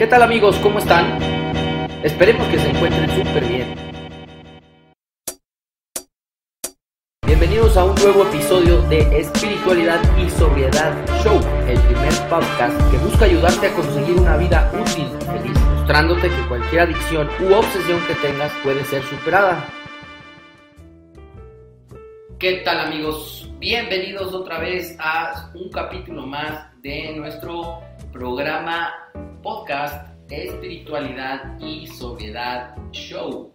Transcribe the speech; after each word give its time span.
¿Qué 0.00 0.06
tal 0.06 0.22
amigos? 0.22 0.56
¿Cómo 0.62 0.78
están? 0.78 1.18
Esperemos 2.02 2.48
que 2.48 2.58
se 2.58 2.70
encuentren 2.70 3.06
súper 3.10 3.44
bien. 3.44 3.74
Bienvenidos 7.26 7.76
a 7.76 7.84
un 7.84 7.94
nuevo 7.96 8.22
episodio 8.22 8.80
de 8.88 9.00
Espiritualidad 9.20 10.00
y 10.16 10.30
Sobriedad 10.30 10.94
Show, 11.22 11.38
el 11.68 11.78
primer 11.80 12.14
podcast 12.30 12.90
que 12.90 12.96
busca 12.96 13.26
ayudarte 13.26 13.66
a 13.66 13.74
conseguir 13.74 14.18
una 14.18 14.38
vida 14.38 14.72
útil 14.72 15.06
y 15.20 15.24
feliz, 15.26 15.60
mostrándote 15.74 16.30
que 16.30 16.48
cualquier 16.48 16.80
adicción 16.80 17.28
u 17.38 17.52
obsesión 17.52 18.00
que 18.06 18.14
tengas 18.26 18.52
puede 18.64 18.82
ser 18.86 19.02
superada. 19.02 19.68
¿Qué 22.38 22.62
tal 22.64 22.86
amigos? 22.86 23.50
Bienvenidos 23.58 24.32
otra 24.32 24.60
vez 24.60 24.96
a 24.98 25.50
un 25.54 25.68
capítulo 25.68 26.26
más 26.26 26.70
de 26.80 27.12
nuestro 27.14 27.89
programa 28.12 28.92
podcast 29.42 30.08
Espiritualidad 30.30 31.58
y 31.60 31.86
Sobriedad 31.86 32.76
Show. 32.90 33.52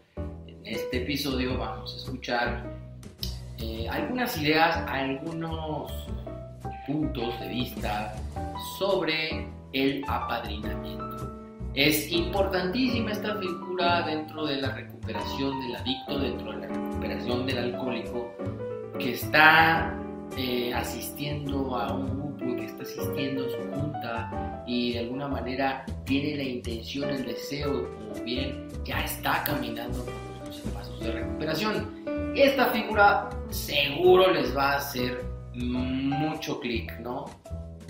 En 0.47 0.65
este 0.65 1.03
episodio 1.03 1.57
vamos 1.57 1.93
a 1.93 1.97
escuchar 1.97 2.63
eh, 3.59 3.87
algunas 3.89 4.37
ideas, 4.37 4.77
algunos 4.87 5.91
puntos 6.87 7.39
de 7.41 7.49
vista 7.49 8.15
sobre 8.77 9.47
el 9.73 10.03
apadrinamiento. 10.07 11.31
Es 11.73 12.09
importantísima 12.11 13.11
esta 13.11 13.35
figura 13.37 14.03
dentro 14.03 14.45
de 14.45 14.61
la 14.61 14.73
recuperación 14.73 15.59
del 15.61 15.75
adicto, 15.75 16.19
dentro 16.19 16.51
de 16.53 16.57
la 16.59 16.67
recuperación 16.67 17.45
del 17.45 17.57
alcohólico, 17.57 18.31
que 18.99 19.11
está 19.11 19.93
eh, 20.37 20.73
asistiendo 20.73 21.77
a 21.77 21.93
un 21.93 22.34
grupo 22.45 22.59
que 22.59 22.65
está 22.65 22.83
asistiendo 22.83 23.45
a 23.45 23.49
su 23.49 23.57
junta 23.79 24.63
y 24.67 24.93
de 24.93 24.99
alguna 24.99 25.27
manera 25.27 25.85
tiene 26.05 26.35
la 26.35 26.43
intención, 26.43 27.09
el 27.09 27.25
deseo, 27.25 27.87
o 28.11 28.23
bien 28.23 28.67
ya 28.83 29.03
está 29.03 29.43
caminando 29.43 30.03
por 30.05 30.47
los 30.47 30.59
pasos 30.73 30.99
de 30.99 31.11
recuperación. 31.11 32.05
Esta 32.35 32.67
figura 32.67 33.29
seguro 33.49 34.31
les 34.31 34.55
va 34.55 34.73
a 34.73 34.77
hacer 34.77 35.23
mucho 35.53 36.59
clic, 36.59 36.99
¿no? 36.99 37.25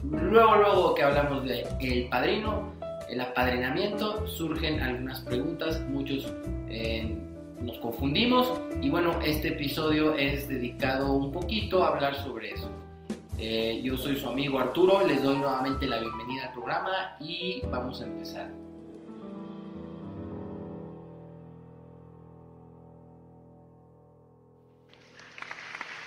Luego, 0.03 0.55
luego 0.55 0.95
que 0.95 1.03
hablamos 1.03 1.45
de 1.45 1.65
el 1.79 2.07
padrino, 2.09 2.73
el 3.09 3.21
apadrinamiento, 3.21 4.27
surgen 4.27 4.79
algunas 4.79 5.21
preguntas, 5.21 5.81
muchos 5.89 6.31
eh, 6.69 7.15
nos 7.59 7.79
confundimos 7.79 8.51
y 8.81 8.89
bueno, 8.89 9.19
este 9.23 9.49
episodio 9.49 10.15
es 10.15 10.47
dedicado 10.47 11.13
un 11.13 11.31
poquito 11.31 11.83
a 11.83 11.89
hablar 11.89 12.15
sobre 12.15 12.51
eso. 12.51 12.69
Eh, 13.37 13.81
yo 13.83 13.97
soy 13.97 14.15
su 14.15 14.29
amigo 14.29 14.59
Arturo, 14.59 15.05
les 15.05 15.21
doy 15.21 15.37
nuevamente 15.37 15.85
la 15.87 15.99
bienvenida 15.99 16.45
al 16.45 16.53
programa 16.53 17.17
y 17.19 17.61
vamos 17.69 17.99
a 17.99 18.05
empezar. 18.05 18.49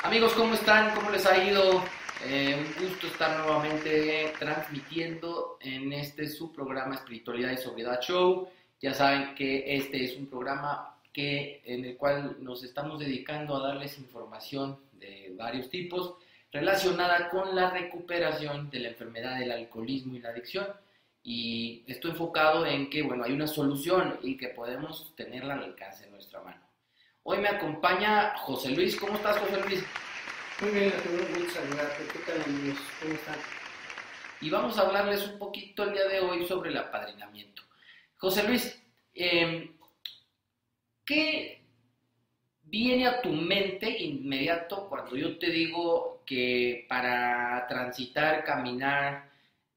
Amigos, 0.02 0.32
¿cómo 0.32 0.54
están? 0.54 0.94
¿Cómo 0.94 1.10
les 1.10 1.26
ha 1.26 1.44
ido? 1.44 1.82
Eh, 2.24 2.56
un 2.58 2.88
gusto 2.88 3.06
estar 3.08 3.38
nuevamente 3.40 4.32
transmitiendo 4.38 5.58
en 5.60 5.92
este 5.92 6.28
su 6.28 6.50
programa 6.50 6.94
Espiritualidad 6.94 7.52
y 7.52 7.58
Sobriedad 7.58 8.00
Show. 8.00 8.48
Ya 8.80 8.94
saben 8.94 9.34
que 9.34 9.76
este 9.76 10.02
es 10.02 10.16
un 10.16 10.28
programa 10.28 10.96
que, 11.12 11.60
en 11.66 11.84
el 11.84 11.96
cual 11.98 12.38
nos 12.40 12.64
estamos 12.64 12.98
dedicando 13.00 13.54
a 13.56 13.68
darles 13.68 13.98
información 13.98 14.78
de 14.94 15.34
varios 15.36 15.68
tipos 15.68 16.14
relacionada 16.52 17.28
con 17.28 17.54
la 17.54 17.70
recuperación 17.70 18.70
de 18.70 18.80
la 18.80 18.88
enfermedad 18.88 19.38
del 19.38 19.52
alcoholismo 19.52 20.16
y 20.16 20.20
la 20.20 20.30
adicción. 20.30 20.66
Y 21.22 21.84
esto 21.86 22.08
enfocado 22.08 22.64
en 22.64 22.88
que, 22.88 23.02
bueno, 23.02 23.24
hay 23.24 23.32
una 23.32 23.46
solución 23.46 24.18
y 24.22 24.36
que 24.36 24.48
podemos 24.48 25.14
tenerla 25.16 25.54
al 25.54 25.64
alcance 25.64 26.04
de 26.04 26.10
nuestra 26.10 26.40
mano. 26.40 26.62
Hoy 27.22 27.38
me 27.38 27.48
acompaña 27.48 28.34
José 28.38 28.70
Luis. 28.70 28.96
¿Cómo 28.96 29.14
estás, 29.14 29.36
José 29.38 29.60
Luis? 29.60 29.84
Muy 30.62 30.70
bien, 30.70 30.92
un 31.10 31.34
gusto 31.34 31.60
saludarte. 31.60 32.04
¿Qué 32.12 32.18
tal, 32.20 32.42
amigos? 32.42 32.78
¿Cómo 33.00 33.14
están? 33.14 33.36
Y 34.40 34.50
vamos 34.50 34.78
a 34.78 34.82
hablarles 34.82 35.26
un 35.26 35.38
poquito 35.38 35.82
el 35.82 35.92
día 35.92 36.06
de 36.06 36.20
hoy 36.20 36.46
sobre 36.46 36.70
el 36.70 36.78
apadrinamiento. 36.78 37.62
José 38.16 38.44
Luis, 38.44 38.82
eh, 39.14 39.70
¿qué 41.04 41.62
viene 42.62 43.06
a 43.06 43.20
tu 43.20 43.30
mente 43.30 43.88
inmediato 43.88 44.88
cuando 44.88 45.16
yo 45.16 45.38
te 45.38 45.50
digo 45.50 46.17
que 46.28 46.84
para 46.90 47.66
transitar, 47.66 48.44
caminar, 48.44 49.30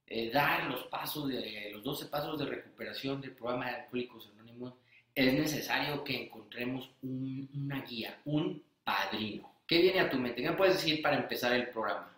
eh, 0.05 0.29
dar 0.29 0.65
los 0.65 0.83
pasos 0.87 1.29
de 1.29 1.69
los 1.71 1.81
12 1.81 2.07
pasos 2.07 2.37
de 2.37 2.45
recuperación 2.45 3.21
del 3.21 3.31
programa 3.31 3.67
de 3.67 3.75
Alcohólicos 3.77 4.29
Anónimos, 4.33 4.73
es 5.15 5.33
necesario 5.33 6.03
que 6.03 6.25
encontremos 6.25 6.91
una 7.01 7.81
guía, 7.83 8.19
un 8.25 8.61
padrino? 8.83 9.49
¿Qué 9.65 9.81
viene 9.81 10.01
a 10.01 10.09
tu 10.09 10.17
mente? 10.17 10.43
¿Qué 10.43 10.51
puedes 10.51 10.73
decir 10.73 11.01
para 11.01 11.15
empezar 11.15 11.53
el 11.53 11.69
programa? 11.69 12.13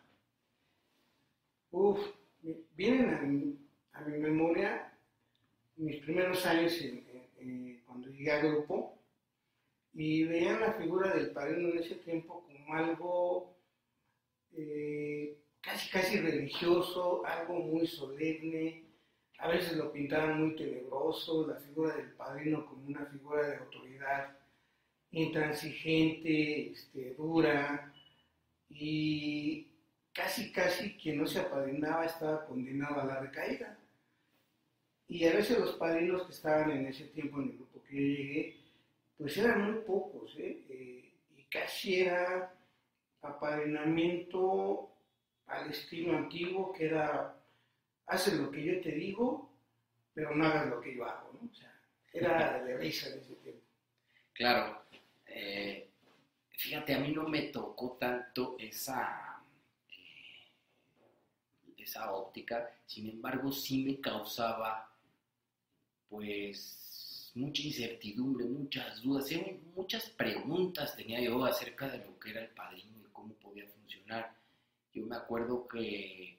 Uf, 1.70 2.00
vienen 2.76 3.14
a 3.14 3.22
mi, 4.02 4.18
memoria 4.18 4.92
mis 5.76 6.02
primeros 6.02 6.44
años 6.48 6.74
cuando 7.86 8.10
llegué 8.10 8.32
al 8.32 8.48
grupo 8.48 8.98
y 9.94 10.24
veían 10.24 10.60
la 10.60 10.74
figura 10.74 11.14
del 11.14 11.30
padrino 11.30 11.70
en 11.70 11.78
ese 11.78 11.96
tiempo 11.98 12.44
como 12.48 12.74
algo 12.74 13.53
eh, 14.58 15.38
casi 15.62 15.90
casi 15.90 16.20
religioso, 16.20 17.26
algo 17.26 17.60
muy 17.60 17.88
solemne, 17.88 18.84
a 19.40 19.48
veces 19.48 19.78
lo 19.78 19.92
pintaban 19.92 20.42
muy 20.42 20.56
tenebroso, 20.56 21.48
la 21.48 21.56
figura 21.56 21.96
del 21.96 22.12
padrino 22.12 22.66
como 22.66 22.88
una 22.88 23.06
figura 23.06 23.48
de 23.48 23.58
autoridad 23.58 24.38
intransigente, 25.12 26.72
este, 26.72 27.14
dura, 27.16 27.94
y 28.70 29.68
casi 30.14 30.52
casi 30.52 30.96
quien 30.98 31.18
no 31.18 31.28
se 31.28 31.40
apadrinaba 31.40 32.06
estaba 32.06 32.46
condenado 32.46 33.02
a 33.02 33.06
la 33.06 33.20
recaída. 33.20 33.78
Y 35.08 35.26
a 35.26 35.34
veces 35.34 35.60
los 35.60 35.76
padrinos 35.76 36.24
que 36.24 36.32
estaban 36.32 36.72
en 36.72 36.88
ese 36.88 37.06
tiempo 37.06 37.38
en 37.38 37.50
el 37.50 37.56
grupo 37.58 37.84
que 37.84 37.94
yo 37.96 38.02
llegué, 38.02 38.58
pues 39.18 39.38
eran 39.38 39.72
muy 39.72 39.82
pocos, 39.84 40.36
¿eh? 40.38 40.66
Eh, 40.70 41.14
y 41.38 41.44
casi 41.44 42.02
era 42.02 42.54
apadrinamiento 43.24 44.90
al 45.48 45.70
estilo 45.70 46.18
antiguo, 46.18 46.72
que 46.74 46.86
era, 46.86 47.36
haces 48.08 48.36
lo 48.36 48.52
que 48.52 48.64
yo 48.64 48.82
te 48.82 48.92
digo, 48.92 49.50
pero 50.14 50.36
no 50.36 50.46
hagas 50.46 50.68
lo 50.68 50.82
que 50.82 50.96
yo 50.96 51.06
hago, 51.06 51.32
era 52.12 52.64
de 52.64 52.78
risa 52.78 53.10
en 53.10 53.20
ese 53.20 53.36
tiempo. 53.36 53.62
Claro, 54.34 54.84
eh, 55.26 55.90
fíjate, 56.50 56.94
a 56.94 57.00
mí 57.00 57.12
no 57.12 57.28
me 57.28 57.44
tocó 57.44 57.98
tanto 58.00 58.56
esa, 58.60 59.42
esa 61.78 62.12
óptica, 62.14 62.70
sin 62.86 63.10
embargo 63.10 63.52
sí 63.52 63.84
me 63.84 64.00
causaba 64.00 64.90
pues 66.10 67.32
mucha 67.36 67.64
incertidumbre, 67.64 68.46
muchas 68.46 69.02
dudas, 69.02 69.28
muchas 69.76 70.10
preguntas 70.12 70.96
tenía 70.96 71.20
yo 71.20 71.44
acerca 71.44 71.90
de 71.90 71.98
lo 72.00 72.20
que 72.20 72.30
era 72.30 72.42
el 72.42 72.50
padrino 72.50 72.93
cómo 73.24 73.36
podía 73.36 73.66
funcionar. 73.68 74.36
Yo 74.94 75.06
me 75.06 75.16
acuerdo 75.16 75.66
que 75.68 76.38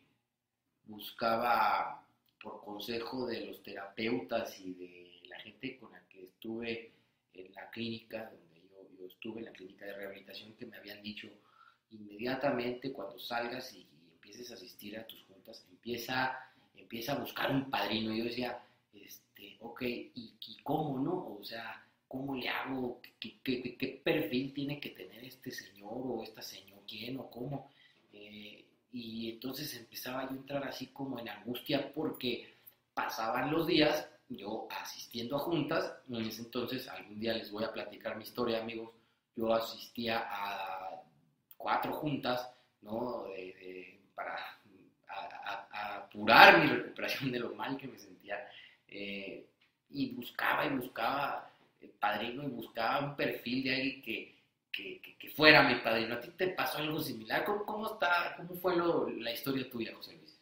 buscaba 0.84 2.06
por 2.42 2.62
consejo 2.62 3.26
de 3.26 3.46
los 3.46 3.62
terapeutas 3.62 4.60
y 4.60 4.74
de 4.74 5.20
la 5.28 5.40
gente 5.40 5.78
con 5.78 5.92
la 5.92 6.06
que 6.08 6.24
estuve 6.24 6.92
en 7.32 7.54
la 7.54 7.70
clínica, 7.70 8.30
donde 8.30 8.68
yo, 8.98 9.06
estuve 9.06 9.40
en 9.40 9.46
la 9.46 9.52
clínica 9.52 9.86
de 9.86 9.94
rehabilitación, 9.94 10.52
que 10.54 10.66
me 10.66 10.76
habían 10.76 11.02
dicho 11.02 11.28
inmediatamente 11.90 12.92
cuando 12.92 13.18
salgas 13.18 13.72
y, 13.74 13.88
empieces 14.12 14.50
a 14.50 14.54
asistir 14.54 14.98
a 14.98 15.06
tus 15.06 15.22
juntas, 15.24 15.66
empieza, 15.70 16.38
empieza 16.74 17.12
a 17.12 17.18
buscar 17.18 17.50
un 17.50 17.70
padrino. 17.70 18.12
Y 18.12 18.18
yo 18.18 18.24
decía, 18.24 18.58
este, 18.94 19.58
ok, 19.60 19.82
¿y, 19.82 20.34
cómo 20.62 20.98
no? 20.98 21.36
O 21.38 21.44
sea, 21.44 21.86
¿cómo 22.08 22.34
le 22.34 22.48
hago? 22.48 23.00
¿Qué, 23.20 23.38
qué, 23.42 24.00
perfil 24.02 24.54
tiene 24.54 24.80
que 24.80 24.90
tener 24.90 25.24
este 25.24 25.50
señor 25.50 25.92
o 25.92 26.22
esta 26.22 26.40
señora? 26.40 26.73
¿Quién 26.86 27.18
o 27.18 27.30
cómo? 27.30 27.70
Eh, 28.12 28.64
y 28.92 29.30
entonces 29.30 29.74
empezaba 29.74 30.24
yo 30.24 30.30
a 30.30 30.36
entrar 30.36 30.64
así 30.64 30.88
como 30.88 31.18
en 31.18 31.28
angustia 31.28 31.92
porque 31.92 32.54
pasaban 32.94 33.50
los 33.50 33.66
días 33.66 34.08
yo 34.28 34.66
asistiendo 34.70 35.36
a 35.36 35.40
juntas, 35.40 35.92
en 36.08 36.24
ese 36.24 36.42
entonces, 36.42 36.88
algún 36.88 37.20
día 37.20 37.34
les 37.34 37.50
voy 37.50 37.64
a 37.64 37.72
platicar 37.72 38.16
mi 38.16 38.24
historia, 38.24 38.62
amigos, 38.62 38.90
yo 39.36 39.52
asistía 39.52 40.26
a 40.26 41.02
cuatro 41.56 41.92
juntas, 41.92 42.50
¿no? 42.82 43.26
para 44.14 44.38
apurar 45.70 46.62
mi 46.62 46.68
recuperación 46.68 47.32
de 47.32 47.40
lo 47.40 47.54
mal 47.54 47.76
que 47.76 47.88
me 47.88 47.98
sentía 47.98 48.48
eh, 48.86 49.48
y 49.90 50.14
buscaba 50.14 50.66
y 50.66 50.70
buscaba 50.70 51.50
el 51.80 51.90
padrino 51.90 52.44
y 52.44 52.48
buscaba 52.48 53.06
un 53.06 53.16
perfil 53.16 53.64
de 53.64 53.74
alguien 53.74 54.02
que, 54.02 54.43
que, 54.74 55.30
fuera 55.36 55.62
mi 55.62 55.76
padrino. 55.76 56.14
¿A 56.14 56.20
ti 56.20 56.30
te 56.30 56.48
pasó 56.48 56.78
algo 56.78 57.00
similar? 57.00 57.44
¿Cómo, 57.44 57.64
cómo 57.64 57.86
está, 57.92 58.34
cómo 58.36 58.54
fue 58.56 58.76
la 58.76 59.32
historia 59.32 59.68
tuya, 59.70 59.94
José 59.94 60.16
Luis? 60.16 60.40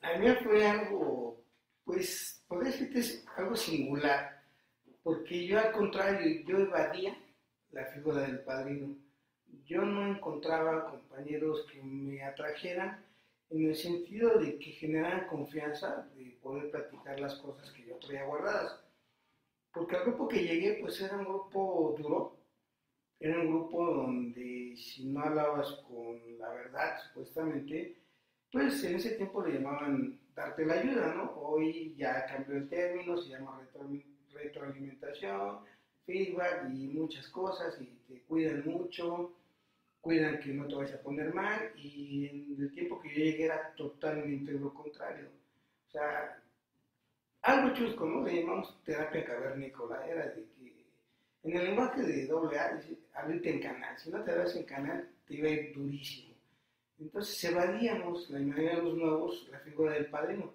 A 0.00 0.18
mí 0.18 0.28
fue 0.42 0.66
algo, 0.66 1.42
pues, 1.84 2.42
podría 2.46 2.72
decir 2.72 2.92
que 2.92 3.00
es 3.00 3.26
algo 3.36 3.56
singular, 3.56 4.42
porque 5.02 5.46
yo 5.46 5.58
al 5.58 5.72
contrario, 5.72 6.44
yo 6.46 6.58
evadía 6.58 7.16
la 7.70 7.84
figura 7.86 8.22
del 8.22 8.40
padrino. 8.40 8.96
Yo 9.64 9.82
no 9.82 10.06
encontraba 10.06 10.90
compañeros 10.90 11.66
que 11.72 11.82
me 11.82 12.22
atrajeran 12.22 13.04
en 13.50 13.68
el 13.68 13.76
sentido 13.76 14.38
de 14.38 14.58
que 14.58 14.72
generaran 14.72 15.28
confianza 15.28 16.08
de 16.16 16.36
poder 16.42 16.70
platicar 16.70 17.18
las 17.20 17.34
cosas 17.36 17.70
que 17.72 17.86
yo 17.86 17.96
traía 17.96 18.24
guardadas. 18.24 18.80
Porque 19.72 19.96
el 19.96 20.02
grupo 20.04 20.28
que 20.28 20.42
llegué, 20.42 20.78
pues 20.80 21.00
era 21.00 21.16
un 21.16 21.24
grupo 21.24 21.94
duro, 21.98 22.36
era 23.18 23.40
un 23.40 23.48
grupo 23.48 23.84
donde 23.84 24.74
si 24.76 25.06
no 25.06 25.20
hablabas 25.20 25.72
con 25.88 26.38
la 26.38 26.50
verdad, 26.50 26.98
supuestamente, 27.08 27.96
pues 28.52 28.82
en 28.84 28.96
ese 28.96 29.12
tiempo 29.12 29.44
le 29.44 29.54
llamaban 29.54 30.18
darte 30.34 30.66
la 30.66 30.74
ayuda, 30.74 31.14
¿no? 31.14 31.32
Hoy 31.32 31.94
ya 31.96 32.26
cambió 32.26 32.56
el 32.56 32.68
término, 32.68 33.16
se 33.16 33.30
llama 33.30 33.60
retroalimentación, 34.32 35.60
feedback 36.04 36.70
y 36.74 36.88
muchas 36.88 37.28
cosas, 37.28 37.80
y 37.80 37.86
te 38.06 38.20
cuidan 38.22 38.62
mucho, 38.66 39.34
cuidan 40.00 40.38
que 40.40 40.52
no 40.52 40.66
te 40.68 40.74
vayas 40.74 40.94
a 40.94 41.02
poner 41.02 41.32
mal, 41.34 41.72
y 41.76 42.26
en 42.26 42.62
el 42.62 42.72
tiempo 42.72 43.00
que 43.00 43.08
yo 43.08 43.16
llegué 43.16 43.44
era 43.46 43.74
totalmente 43.74 44.52
lo 44.52 44.72
contrario. 44.74 45.28
O 45.88 45.90
sea, 45.90 46.42
algo 47.42 47.74
chusco, 47.74 48.04
¿no? 48.04 48.22
Le 48.24 48.40
llamamos 48.40 48.78
terapia 48.84 49.24
cavernícola, 49.24 50.06
era 50.06 50.26
de 50.26 50.44
que 50.50 50.86
en 51.44 51.56
el 51.56 51.64
lenguaje 51.64 52.02
de 52.02 52.26
doble 52.26 52.58
A, 52.58 52.80
abrirte 53.16 53.50
en 53.50 53.60
canal, 53.60 53.98
si 53.98 54.10
no 54.10 54.22
te 54.22 54.32
abres 54.32 54.54
en 54.56 54.64
canal, 54.64 55.08
te 55.26 55.34
iba 55.34 55.48
a 55.48 55.52
ir 55.52 55.74
durísimo. 55.74 56.34
Entonces 56.98 57.44
evadíamos, 57.44 58.30
la 58.30 58.38
mayoría 58.38 58.76
de 58.76 58.82
los 58.82 58.96
nuevos, 58.96 59.48
la 59.50 59.58
figura 59.60 59.92
del 59.92 60.06
padrino. 60.06 60.52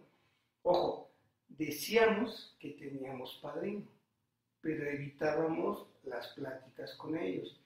Ojo, 0.64 1.12
decíamos 1.48 2.56
que 2.60 2.72
teníamos 2.72 3.40
padrino, 3.42 3.86
pero 4.62 4.88
evitábamos 4.88 5.88
las 6.04 6.28
pláticas 6.30 6.96
con 6.96 7.18
ellos. 7.18 7.60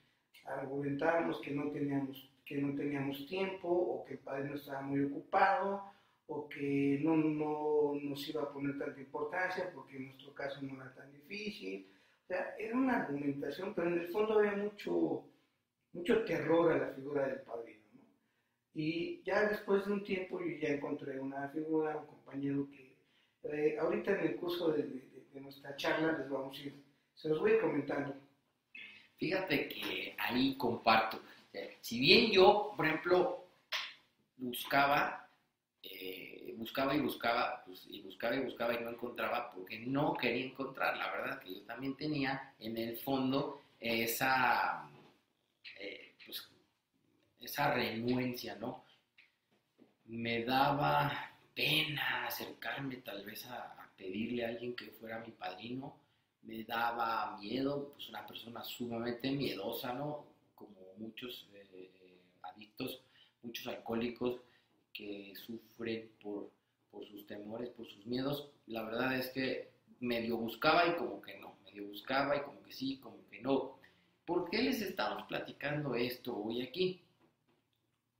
Argumentábamos 0.45 1.41
que 1.41 1.51
no 1.51 1.71
teníamos, 1.71 2.29
que 2.45 2.57
no 2.57 2.75
teníamos 2.75 3.25
tiempo, 3.27 3.67
o 3.67 4.05
que 4.05 4.13
el 4.13 4.19
padrino 4.19 4.55
estaba 4.55 4.81
muy 4.81 5.03
ocupado, 5.03 5.83
o 6.27 6.49
que 6.49 6.99
no, 7.03 7.15
no 7.15 7.93
nos 8.01 8.27
iba 8.29 8.43
a 8.43 8.51
poner 8.51 8.77
tanta 8.77 8.99
importancia 8.99 9.71
porque 9.73 9.97
en 9.97 10.07
nuestro 10.07 10.33
caso 10.33 10.61
no 10.61 10.81
era 10.81 10.93
tan 10.93 11.11
difícil. 11.11 11.87
Sea, 12.27 12.55
era 12.57 12.75
una 12.75 13.03
argumentación, 13.03 13.73
pero 13.75 13.87
en 13.87 13.99
el 13.99 14.07
fondo 14.07 14.39
había 14.39 14.53
mucho, 14.53 15.23
mucho 15.93 16.23
terror 16.25 16.71
a 16.71 16.77
la 16.77 16.93
figura 16.93 17.27
del 17.27 17.41
padrino. 17.41 17.85
Y 18.73 19.21
ya 19.23 19.47
después 19.47 19.85
de 19.85 19.93
un 19.93 20.03
tiempo 20.03 20.39
yo 20.41 20.57
ya 20.57 20.69
encontré 20.69 21.19
una 21.19 21.47
figura, 21.49 21.97
un 21.97 22.07
compañero 22.07 22.67
que 22.69 22.95
eh, 23.43 23.77
ahorita 23.79 24.11
en 24.19 24.27
el 24.27 24.35
curso 24.35 24.71
de, 24.71 25.13
nuestra 25.35 25.75
charla 25.75 26.17
les 26.17 26.29
vamos 26.29 26.57
a 26.57 26.61
ir, 26.61 26.83
se 27.13 27.29
los 27.29 27.39
voy 27.39 27.59
comentando. 27.59 28.15
Fíjate 29.17 29.69
que 29.69 30.15
ahí 30.17 30.57
comparto. 30.57 31.19
Si 31.81 31.99
bien 31.99 32.31
yo, 32.31 32.73
por 32.75 32.85
ejemplo, 32.85 33.45
buscaba, 34.37 35.29
eh, 35.83 36.24
buscaba 36.55 36.95
y 36.95 36.99
buscaba, 36.99 37.63
pues, 37.65 37.85
y 37.89 38.01
buscaba 38.01 38.35
y 38.35 38.41
buscaba 38.41 38.73
y 38.73 38.83
no 38.83 38.89
encontraba 38.89 39.51
porque 39.51 39.79
no 39.79 40.13
quería 40.13 40.45
encontrar. 40.45 40.97
La 40.97 41.11
verdad 41.11 41.39
que 41.39 41.53
yo 41.53 41.61
también 41.63 41.95
tenía 41.95 42.53
en 42.59 42.77
el 42.77 42.97
fondo 42.97 43.61
esa, 43.79 44.89
eh, 45.79 46.15
esa 47.39 47.73
renuencia, 47.73 48.55
¿no? 48.55 48.83
Me 50.05 50.43
daba 50.43 51.31
pena 51.53 52.27
acercarme 52.27 52.97
tal 52.97 53.23
vez 53.23 53.45
a, 53.45 53.89
pedirle 53.97 54.45
a 54.45 54.49
alguien 54.49 54.75
que 54.75 54.87
fuera 54.91 55.19
mi 55.19 55.31
padrino, 55.31 55.95
me 56.43 56.63
daba 56.63 57.37
miedo, 57.37 57.91
pues 57.93 58.09
una 58.09 58.25
persona 58.27 58.63
sumamente 58.63 59.31
miedosa, 59.31 59.93
¿no? 59.93 60.25
Como 60.53 60.75
muchos 60.97 61.47
eh, 61.53 61.89
adictos, 62.43 63.01
muchos 63.41 63.67
alcohólicos 63.67 64.41
que 64.95 65.33
sufren 65.35 66.09
por, 66.21 66.49
por 66.89 67.05
sus 67.05 67.27
temores, 67.27 67.69
por 67.69 67.85
sus 67.85 68.05
miedos. 68.05 68.49
La 68.67 68.83
verdad 68.83 69.17
es 69.17 69.29
que 69.29 69.69
medio 69.99 70.37
buscaba 70.37 70.87
y 70.87 70.95
como 70.95 71.21
que 71.21 71.37
no, 71.37 71.57
medio 71.65 71.87
buscaba 71.87 72.37
y 72.37 72.41
como 72.41 72.63
que 72.63 72.71
sí, 72.71 72.97
como 72.97 73.17
que 73.29 73.41
no. 73.41 73.77
¿Por 74.25 74.49
qué 74.49 74.63
les 74.63 74.81
estamos 74.81 75.23
platicando 75.27 75.95
esto 75.95 76.35
hoy 76.35 76.61
aquí? 76.61 77.01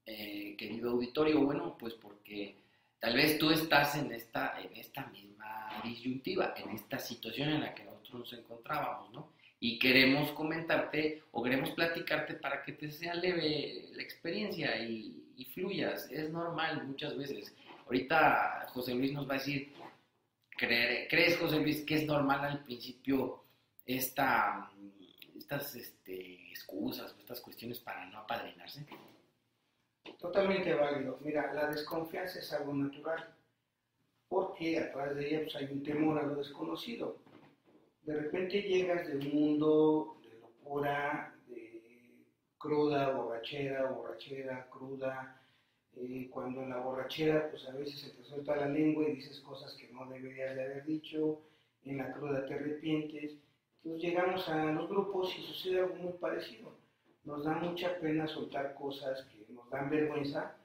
Eh, 0.06 0.56
querido 0.58 0.92
auditorio? 0.92 1.42
Bueno, 1.42 1.78
pues 1.80 1.94
porque 1.94 2.58
tal 3.00 3.16
vez 3.16 3.40
tú 3.40 3.50
estás 3.50 3.96
en 3.96 4.12
esta, 4.12 4.62
en 4.62 4.76
esta 4.76 5.08
misma 5.08 5.82
disyuntiva, 5.84 6.54
en 6.58 6.72
esta 6.72 7.00
situación 7.00 7.50
en 7.50 7.62
la 7.62 7.74
que 7.74 7.86
nosotros 7.86 8.20
nos 8.20 8.34
encontrábamos, 8.34 9.12
¿no? 9.14 9.34
Y 9.60 9.80
queremos 9.80 10.32
comentarte 10.34 11.24
o 11.32 11.42
queremos 11.42 11.72
platicarte 11.72 12.36
para 12.36 12.62
que 12.62 12.74
te 12.74 12.92
sea 12.92 13.16
leve 13.16 13.90
la 13.94 14.04
experiencia 14.04 14.78
y, 14.78 15.25
fluyas. 15.44 16.10
Es 16.10 16.30
normal 16.30 16.88
muchas 16.88 17.18
veces. 17.18 17.54
Ahorita 17.86 18.68
José 18.70 18.96
Luis 18.96 19.12
nos 19.12 19.28
va 19.28 19.34
a 19.36 19.38
decir, 19.38 19.74
¿crees 20.58 21.38
José 21.38 21.60
Luis 21.60 21.84
que 21.84 21.96
es 21.96 22.06
normal 22.06 22.40
al 22.46 22.64
principio 22.64 23.44
esta, 23.86 24.72
estas 25.36 25.76
este, 25.76 26.50
excusas 26.50 27.14
estas 27.20 27.42
cuestiones 27.42 27.80
para 27.80 28.06
no 28.06 28.20
apadrinarse? 28.20 28.86
Totalmente 30.20 30.74
válido. 30.74 31.20
Mira, 31.22 31.54
la 31.54 31.68
desconfianza 31.68 32.40
es 32.40 32.54
algo 32.54 32.74
natural, 32.74 33.36
porque 34.28 34.80
a 34.80 34.92
través 34.92 35.16
de 35.16 35.28
ella 35.28 35.42
pues, 35.44 35.56
hay 35.56 35.66
un 35.66 35.84
temor 35.84 36.18
a 36.18 36.24
lo 36.24 36.36
desconocido. 36.36 37.18
De 38.04 38.16
repente 38.16 38.62
llegas 38.62 39.08
de 39.08 39.18
un 39.18 39.34
mundo 39.34 40.18
de 40.24 40.40
locura, 40.40 41.35
cruda, 42.66 43.12
borrachera, 43.12 43.92
borrachera, 43.92 44.68
cruda, 44.72 45.40
eh, 45.98 46.28
cuando 46.32 46.64
en 46.64 46.70
la 46.70 46.80
borrachera 46.80 47.50
pues 47.50 47.68
a 47.70 47.74
veces 47.74 48.00
se 48.00 48.10
te 48.10 48.24
suelta 48.24 48.56
la 48.56 48.68
lengua 48.68 49.08
y 49.08 49.16
dices 49.16 49.40
cosas 49.42 49.74
que 49.76 49.88
no 49.94 50.06
deberías 50.08 50.56
de 50.56 50.64
haber 50.64 50.86
dicho, 50.86 51.42
en 51.84 51.98
la 51.98 52.12
cruda 52.12 52.46
te 52.46 52.56
arrepientes. 52.56 53.36
Entonces 53.84 54.02
llegamos 54.02 54.50
a 54.50 54.72
los 54.72 54.90
grupos 54.90 55.32
y 55.38 55.42
sucede 55.44 55.82
algo 55.82 55.96
muy 55.96 56.14
parecido. 56.14 56.74
Nos 57.24 57.44
da 57.44 57.54
mucha 57.54 58.00
pena 58.00 58.28
soltar 58.28 58.74
cosas 58.74 59.24
que 59.26 59.46
dan 59.72 59.90
vergüenza 59.90 60.56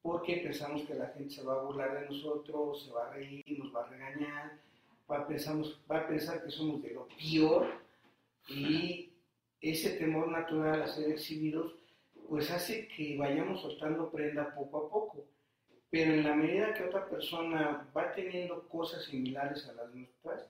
porque 0.00 0.38
pensamos 0.38 0.82
que 0.82 0.94
la 0.94 1.08
gente 1.08 1.34
se 1.34 1.44
va 1.44 1.54
a 1.54 1.62
burlar 1.62 2.00
de 2.00 2.06
nosotros, 2.06 2.84
se 2.84 2.90
va 2.90 3.06
a 3.06 3.12
reír, 3.12 3.44
nos 3.58 3.74
va 3.74 3.84
a 3.84 3.88
regañar, 3.88 4.58
va 5.10 5.18
a, 5.18 5.26
pensamos, 5.26 5.80
va 5.90 5.98
a 5.98 6.06
pensar 6.08 6.42
que 6.42 6.50
somos 6.50 6.82
de 6.82 6.94
lo 6.94 7.06
peor 7.06 7.66
y 8.48 9.11
ese 9.62 9.90
temor 9.90 10.28
natural 10.28 10.82
a 10.82 10.88
ser 10.88 11.10
exhibidos 11.10 11.76
pues 12.28 12.50
hace 12.50 12.88
que 12.88 13.16
vayamos 13.16 13.60
soltando 13.60 14.10
prenda 14.10 14.54
poco 14.54 14.78
a 14.78 14.90
poco. 14.90 15.24
Pero 15.90 16.14
en 16.14 16.24
la 16.24 16.34
medida 16.34 16.72
que 16.72 16.84
otra 16.84 17.06
persona 17.06 17.86
va 17.94 18.12
teniendo 18.12 18.66
cosas 18.68 19.04
similares 19.04 19.68
a 19.68 19.74
las 19.74 19.94
nuestras, 19.94 20.48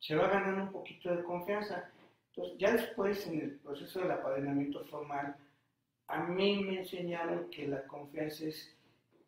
se 0.00 0.16
va 0.16 0.28
ganando 0.28 0.64
un 0.64 0.72
poquito 0.72 1.14
de 1.14 1.22
confianza. 1.22 1.92
Entonces, 2.30 2.58
ya 2.58 2.72
después, 2.72 3.24
en 3.28 3.40
el 3.40 3.50
proceso 3.60 4.00
del 4.00 4.10
apadrinamiento 4.10 4.84
formal, 4.86 5.36
a 6.08 6.24
mí 6.24 6.64
me 6.64 6.80
enseñaron 6.80 7.48
que 7.50 7.68
la 7.68 7.84
confianza 7.86 8.46
es 8.46 8.76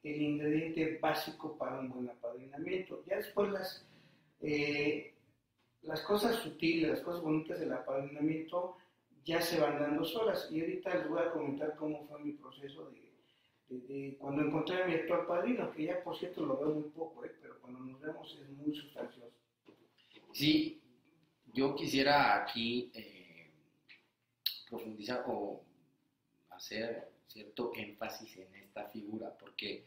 el 0.02 0.20
ingrediente 0.20 0.98
básico 1.00 1.56
para 1.56 1.78
un 1.78 1.90
buen 1.90 2.10
apadrinamiento. 2.10 3.04
Ya 3.06 3.18
después 3.18 3.50
las, 3.50 3.86
eh, 4.40 5.14
las 5.82 6.00
cosas 6.02 6.36
sutiles, 6.36 6.90
las 6.90 7.00
cosas 7.00 7.22
bonitas 7.22 7.60
del 7.60 7.72
apadrinamiento 7.72 8.76
ya 9.24 9.40
se 9.40 9.60
van 9.60 9.78
dando 9.78 10.04
solas. 10.04 10.48
Y 10.50 10.60
ahorita 10.60 10.94
les 10.94 11.08
voy 11.08 11.20
a 11.20 11.30
comentar 11.30 11.76
cómo 11.76 12.06
fue 12.06 12.18
mi 12.20 12.32
proceso 12.32 12.90
de, 12.90 14.16
cuando 14.18 14.42
encontré 14.42 14.82
a 14.82 14.86
mi 14.86 14.94
actual 14.94 15.26
padrino, 15.26 15.70
que 15.72 15.84
ya 15.84 16.02
por 16.02 16.16
cierto 16.16 16.44
lo 16.44 16.56
veo 16.56 16.74
muy 16.74 16.90
poco, 16.90 17.24
eh, 17.24 17.34
pero 17.40 17.60
cuando 17.60 17.80
nos 17.80 18.00
vemos 18.00 18.38
es 18.40 18.48
muy 18.50 18.74
sustancioso. 18.74 19.36
Sí, 20.32 20.80
yo 21.52 21.74
quisiera 21.74 22.42
aquí 22.42 22.90
eh, 22.94 23.50
profundizar 24.68 25.24
o 25.26 25.62
hacer 26.50 27.10
cierto 27.26 27.72
énfasis 27.74 28.36
en 28.38 28.54
esta 28.56 28.88
figura, 28.88 29.36
porque, 29.38 29.84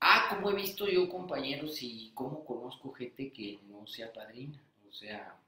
ah, 0.00 0.26
como 0.30 0.50
he 0.50 0.54
visto 0.54 0.88
yo 0.88 1.08
compañeros 1.08 1.82
y 1.82 2.12
cómo 2.14 2.44
conozco 2.44 2.92
gente 2.92 3.30
que 3.30 3.58
no 3.68 3.86
sea 3.86 4.12
padrina, 4.12 4.62
o 4.88 4.92
sea, 4.92 5.38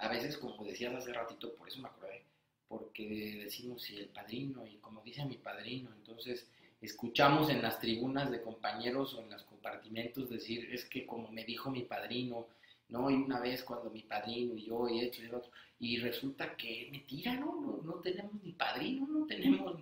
a 0.00 0.08
veces 0.08 0.38
como 0.38 0.64
decías 0.64 0.94
hace 0.94 1.12
ratito, 1.12 1.54
por 1.54 1.68
eso 1.68 1.80
me 1.80 1.88
acordé, 1.88 2.24
porque 2.68 3.42
decimos 3.44 3.82
si 3.82 3.96
el 3.96 4.08
padrino 4.08 4.66
y 4.66 4.76
como 4.76 5.02
dice 5.02 5.24
mi 5.24 5.36
padrino, 5.36 5.90
entonces 5.94 6.46
escuchamos 6.80 7.50
en 7.50 7.60
las 7.60 7.78
tribunas 7.78 8.30
de 8.30 8.40
compañeros 8.40 9.14
o 9.14 9.20
en 9.20 9.30
los 9.30 9.42
compartimentos 9.42 10.30
decir, 10.30 10.68
es 10.72 10.86
que 10.86 11.06
como 11.06 11.30
me 11.30 11.44
dijo 11.44 11.70
mi 11.70 11.82
padrino, 11.82 12.46
¿no? 12.88 13.10
Y 13.10 13.14
una 13.14 13.40
vez 13.40 13.62
cuando 13.62 13.90
mi 13.90 14.02
padrino 14.02 14.54
y 14.54 14.64
yo 14.64 14.88
y 14.88 15.00
esto 15.00 15.22
y 15.22 15.26
el 15.26 15.34
otro, 15.34 15.50
y 15.78 15.98
resulta 15.98 16.56
que 16.56 16.88
mentira, 16.90 17.34
¿no? 17.34 17.80
No, 17.84 17.94
tenemos 17.94 18.42
ni 18.42 18.52
padrino, 18.52 19.06
no 19.06 19.26
tenemos, 19.26 19.78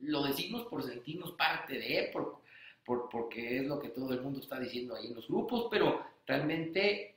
lo 0.00 0.24
decimos 0.24 0.66
por 0.66 0.82
sentirnos 0.82 1.32
parte 1.32 1.78
de, 1.78 2.10
por, 2.12 2.40
por, 2.84 3.08
porque 3.08 3.58
es 3.58 3.66
lo 3.66 3.78
que 3.78 3.90
todo 3.90 4.12
el 4.12 4.20
mundo 4.20 4.40
está 4.40 4.58
diciendo 4.58 4.96
ahí 4.96 5.06
en 5.06 5.14
los 5.14 5.28
grupos, 5.28 5.68
pero 5.70 6.04
realmente 6.26 7.13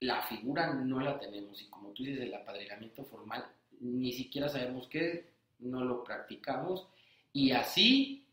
la 0.00 0.22
figura 0.22 0.74
no 0.74 1.00
la 1.00 1.18
tenemos 1.18 1.60
y 1.60 1.66
como 1.68 1.90
tú 1.90 2.04
dices, 2.04 2.20
el 2.20 2.34
apadrinamiento 2.34 3.04
formal 3.04 3.44
ni 3.80 4.12
siquiera 4.12 4.48
sabemos 4.48 4.88
qué 4.88 5.10
es, 5.10 5.20
no 5.60 5.84
lo 5.84 6.04
practicamos 6.04 6.86
y 7.32 7.52
así, 7.52 8.24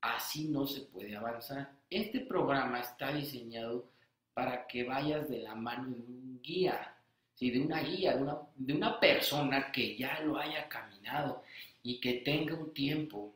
así 0.00 0.48
no 0.48 0.66
se 0.66 0.82
puede 0.82 1.16
avanzar. 1.16 1.72
Este 1.90 2.20
programa 2.20 2.80
está 2.80 3.12
diseñado 3.12 3.88
para 4.34 4.66
que 4.66 4.84
vayas 4.84 5.28
de 5.28 5.38
la 5.38 5.54
mano 5.54 5.88
de 5.88 6.00
un 6.00 6.40
guía, 6.42 6.94
¿sí? 7.34 7.50
de 7.50 7.60
una 7.60 7.80
guía, 7.80 8.16
de 8.16 8.22
una, 8.22 8.38
de 8.54 8.74
una 8.74 9.00
persona 9.00 9.72
que 9.72 9.96
ya 9.96 10.20
lo 10.20 10.38
haya 10.38 10.68
caminado 10.68 11.42
y 11.82 12.00
que 12.00 12.14
tenga 12.14 12.54
un 12.54 12.72
tiempo 12.74 13.34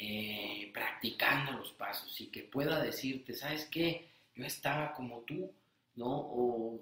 eh, 0.00 0.70
practicando 0.72 1.52
los 1.52 1.72
pasos 1.72 2.20
y 2.20 2.28
que 2.28 2.44
pueda 2.44 2.80
decirte, 2.80 3.34
¿sabes 3.34 3.66
qué? 3.66 4.08
Yo 4.34 4.44
estaba 4.44 4.94
como 4.94 5.20
tú, 5.20 5.50
¿no? 5.98 6.08
O 6.08 6.80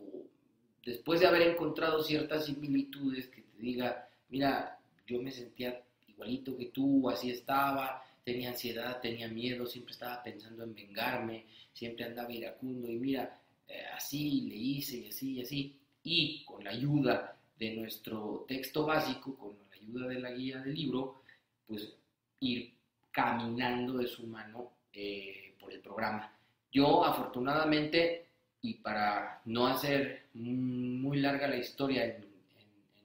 después 0.84 1.20
de 1.20 1.26
haber 1.26 1.42
encontrado 1.42 2.02
ciertas 2.02 2.44
similitudes, 2.44 3.28
que 3.28 3.42
te 3.42 3.58
diga, 3.58 4.08
mira, 4.28 4.78
yo 5.06 5.20
me 5.22 5.32
sentía 5.32 5.82
igualito 6.06 6.56
que 6.56 6.66
tú, 6.66 7.08
así 7.08 7.30
estaba, 7.30 8.04
tenía 8.22 8.50
ansiedad, 8.50 9.00
tenía 9.00 9.28
miedo, 9.28 9.66
siempre 9.66 9.92
estaba 9.92 10.22
pensando 10.22 10.64
en 10.64 10.74
vengarme, 10.74 11.46
siempre 11.72 12.04
andaba 12.04 12.32
iracundo 12.32 12.90
y 12.90 12.96
mira, 12.96 13.40
eh, 13.66 13.84
así 13.94 14.42
le 14.42 14.56
hice 14.56 14.98
y 14.98 15.08
así 15.08 15.32
y 15.32 15.42
así. 15.42 15.76
Y 16.02 16.44
con 16.44 16.62
la 16.62 16.70
ayuda 16.70 17.36
de 17.58 17.74
nuestro 17.74 18.44
texto 18.46 18.84
básico, 18.84 19.34
con 19.36 19.56
la 19.70 19.76
ayuda 19.76 20.08
de 20.08 20.20
la 20.20 20.30
guía 20.30 20.58
del 20.58 20.74
libro, 20.74 21.22
pues 21.66 21.96
ir 22.40 22.74
caminando 23.10 23.98
de 23.98 24.06
su 24.06 24.26
mano 24.26 24.72
eh, 24.92 25.54
por 25.58 25.72
el 25.72 25.80
programa. 25.80 26.30
Yo 26.70 27.04
afortunadamente, 27.04 28.25
y 28.62 28.74
para 28.74 29.40
no 29.44 29.66
hacer 29.66 30.26
muy 30.34 31.20
larga 31.20 31.48
la 31.48 31.56
historia 31.56 32.04
en, 32.04 32.26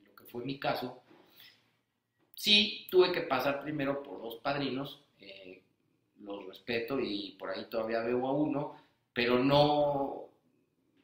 lo 0.06 0.16
que 0.16 0.24
fue 0.26 0.44
mi 0.44 0.60
caso, 0.60 1.02
sí 2.36 2.88
tuve 2.90 3.12
que 3.12 3.22
pasar 3.22 3.62
primero 3.62 4.02
por 4.02 4.22
dos 4.22 4.36
padrinos, 4.38 5.04
eh, 5.20 5.62
los 6.22 6.46
respeto 6.48 7.00
y 7.00 7.36
por 7.38 7.50
ahí 7.50 7.66
todavía 7.70 8.02
veo 8.02 8.28
a 8.28 8.32
uno, 8.32 8.76
pero 9.14 9.40
no, 9.44 10.30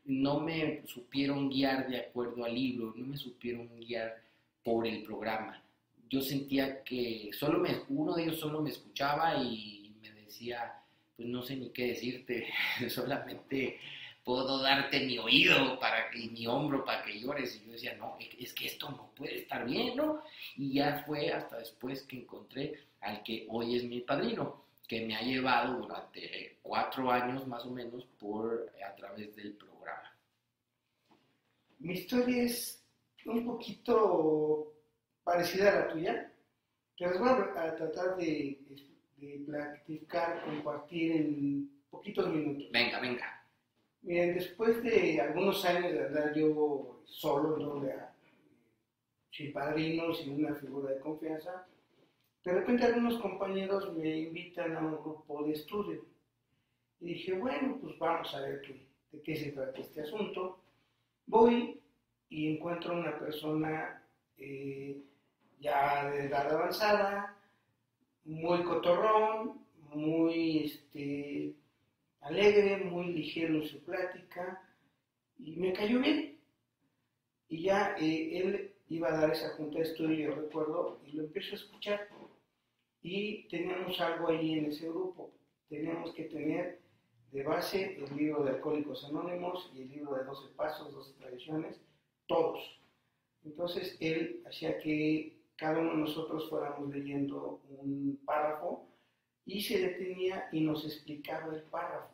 no 0.05 0.39
me 0.39 0.85
supieron 0.87 1.49
guiar 1.49 1.87
de 1.87 1.99
acuerdo 1.99 2.45
al 2.45 2.55
libro, 2.55 2.93
no 2.95 3.05
me 3.05 3.17
supieron 3.17 3.69
guiar 3.79 4.21
por 4.63 4.87
el 4.87 5.03
programa. 5.03 5.61
Yo 6.09 6.21
sentía 6.21 6.83
que 6.83 7.29
solo 7.33 7.59
me, 7.59 7.81
uno 7.89 8.15
de 8.15 8.23
ellos 8.23 8.39
solo 8.39 8.61
me 8.61 8.69
escuchaba 8.69 9.35
y 9.35 9.93
me 10.01 10.11
decía, 10.21 10.81
pues 11.15 11.27
no 11.27 11.41
sé 11.41 11.57
ni 11.57 11.69
qué 11.69 11.87
decirte, 11.87 12.47
solamente 12.89 13.79
puedo 14.27 14.61
darte 14.61 15.05
mi 15.05 15.17
oído 15.17 15.79
para 15.79 16.09
que, 16.11 16.27
mi 16.27 16.45
hombro 16.45 16.83
para 16.83 17.01
que 17.01 17.17
llores. 17.17 17.55
Y 17.55 17.65
yo 17.65 17.71
decía, 17.71 17.95
no, 17.95 18.17
es 18.19 18.53
que 18.53 18.65
esto 18.65 18.89
no 18.89 19.09
puede 19.15 19.37
estar 19.39 19.65
bien, 19.65 19.95
¿no? 19.95 20.21
Y 20.57 20.73
ya 20.73 21.01
fue 21.07 21.31
hasta 21.31 21.59
después 21.59 22.03
que 22.03 22.17
encontré 22.17 22.87
al 22.99 23.23
que 23.23 23.47
hoy 23.49 23.77
es 23.77 23.85
mi 23.85 24.01
padrino, 24.01 24.65
que 24.85 25.05
me 25.05 25.15
ha 25.15 25.21
llevado 25.21 25.77
durante 25.77 26.57
cuatro 26.61 27.09
años 27.09 27.47
más 27.47 27.65
o 27.65 27.71
menos 27.71 28.03
por, 28.19 28.69
a 28.85 28.93
través 28.95 29.33
del 29.33 29.53
programa. 29.53 30.13
Mi 31.79 31.93
historia 31.93 32.43
es 32.43 32.83
un 33.25 33.45
poquito 33.45 34.73
parecida 35.23 35.69
a 35.69 35.79
la 35.79 35.87
tuya, 35.87 36.33
que 36.97 37.07
les 37.07 37.17
voy 37.17 37.29
a, 37.29 37.75
tratar 37.77 38.17
de, 38.17 38.59
de, 39.15 39.39
platicar, 39.45 40.43
compartir 40.43 41.13
en 41.13 41.71
poquitos 41.89 42.27
minutos. 42.27 42.69
Venga, 42.73 42.99
venga. 42.99 43.36
Miren, 44.07 44.35
después 44.35 44.81
de 44.83 45.19
algunos 45.19 45.65
años 45.65 45.91
de 45.91 46.05
andar 46.05 46.33
yo 46.33 47.01
solo, 47.03 47.57
donde 47.57 47.93
sin 49.29 49.51
padrinos, 49.51 50.19
sin 50.19 50.45
una 50.45 50.55
figura 50.55 50.93
de 50.93 51.01
confianza, 51.01 51.67
de 52.45 52.53
repente 52.53 52.85
algunos 52.85 53.19
compañeros 53.19 53.93
me 53.97 54.17
invitan 54.19 54.77
a 54.77 54.79
un 54.79 55.03
grupo 55.03 55.43
de 55.43 55.51
estudio. 55.51 56.05
Y 57.01 57.15
dije, 57.15 57.33
bueno, 57.33 57.79
pues 57.81 57.99
vamos 57.99 58.33
a 58.33 58.39
ver 58.43 58.61
de 59.11 59.21
qué 59.23 59.35
se 59.35 59.51
trata 59.51 59.77
este 59.81 60.03
asunto. 60.03 60.57
Voy 61.25 61.77
y 62.29 62.55
encuentro 62.55 62.97
una 62.97 63.19
persona 63.19 64.01
eh, 64.37 65.01
ya 65.59 66.09
de 66.11 66.27
edad 66.27 66.49
avanzada, 66.49 67.35
muy 68.23 68.63
cotorrón, 68.63 69.65
muy 69.93 70.63
este, 70.63 71.56
alegre, 72.27 72.77
muy 72.77 73.13
ligero 73.13 73.55
en 73.55 73.67
su 73.67 73.83
plática, 73.83 74.61
y 75.37 75.55
me 75.55 75.73
cayó 75.73 75.99
bien. 75.99 76.39
Y 77.49 77.63
ya 77.63 77.95
eh, 77.99 78.39
él 78.39 78.73
iba 78.89 79.09
a 79.09 79.17
dar 79.17 79.31
esa 79.31 79.49
junta 79.55 79.79
de 79.79 79.85
estudio, 79.85 80.29
yo 80.29 80.35
recuerdo, 80.35 81.01
y 81.05 81.13
lo 81.13 81.23
empiezo 81.23 81.53
a 81.53 81.59
escuchar. 81.59 82.07
Y 83.01 83.47
teníamos 83.47 83.99
algo 84.01 84.29
ahí 84.29 84.53
en 84.59 84.65
ese 84.65 84.89
grupo. 84.89 85.31
Teníamos 85.69 86.13
que 86.13 86.25
tener 86.25 86.81
de 87.31 87.43
base 87.43 87.97
el 87.97 88.15
libro 88.15 88.43
de 88.43 88.51
Alcohólicos 88.51 89.05
Anónimos 89.05 89.71
y 89.75 89.81
el 89.81 89.89
libro 89.89 90.15
de 90.15 90.23
12 90.23 90.53
Pasos, 90.55 90.93
12 90.93 91.13
Tradiciones, 91.13 91.79
todos. 92.25 92.81
Entonces 93.43 93.97
él 93.99 94.41
hacía 94.45 94.79
que 94.79 95.37
cada 95.55 95.79
uno 95.79 95.91
de 95.91 95.97
nosotros 95.97 96.49
fuéramos 96.49 96.93
leyendo 96.93 97.61
un 97.69 98.19
párrafo 98.25 98.87
y 99.45 99.61
se 99.61 99.79
detenía 99.79 100.49
y 100.51 100.61
nos 100.61 100.85
explicaba 100.85 101.53
el 101.53 101.61
párrafo, 101.63 102.13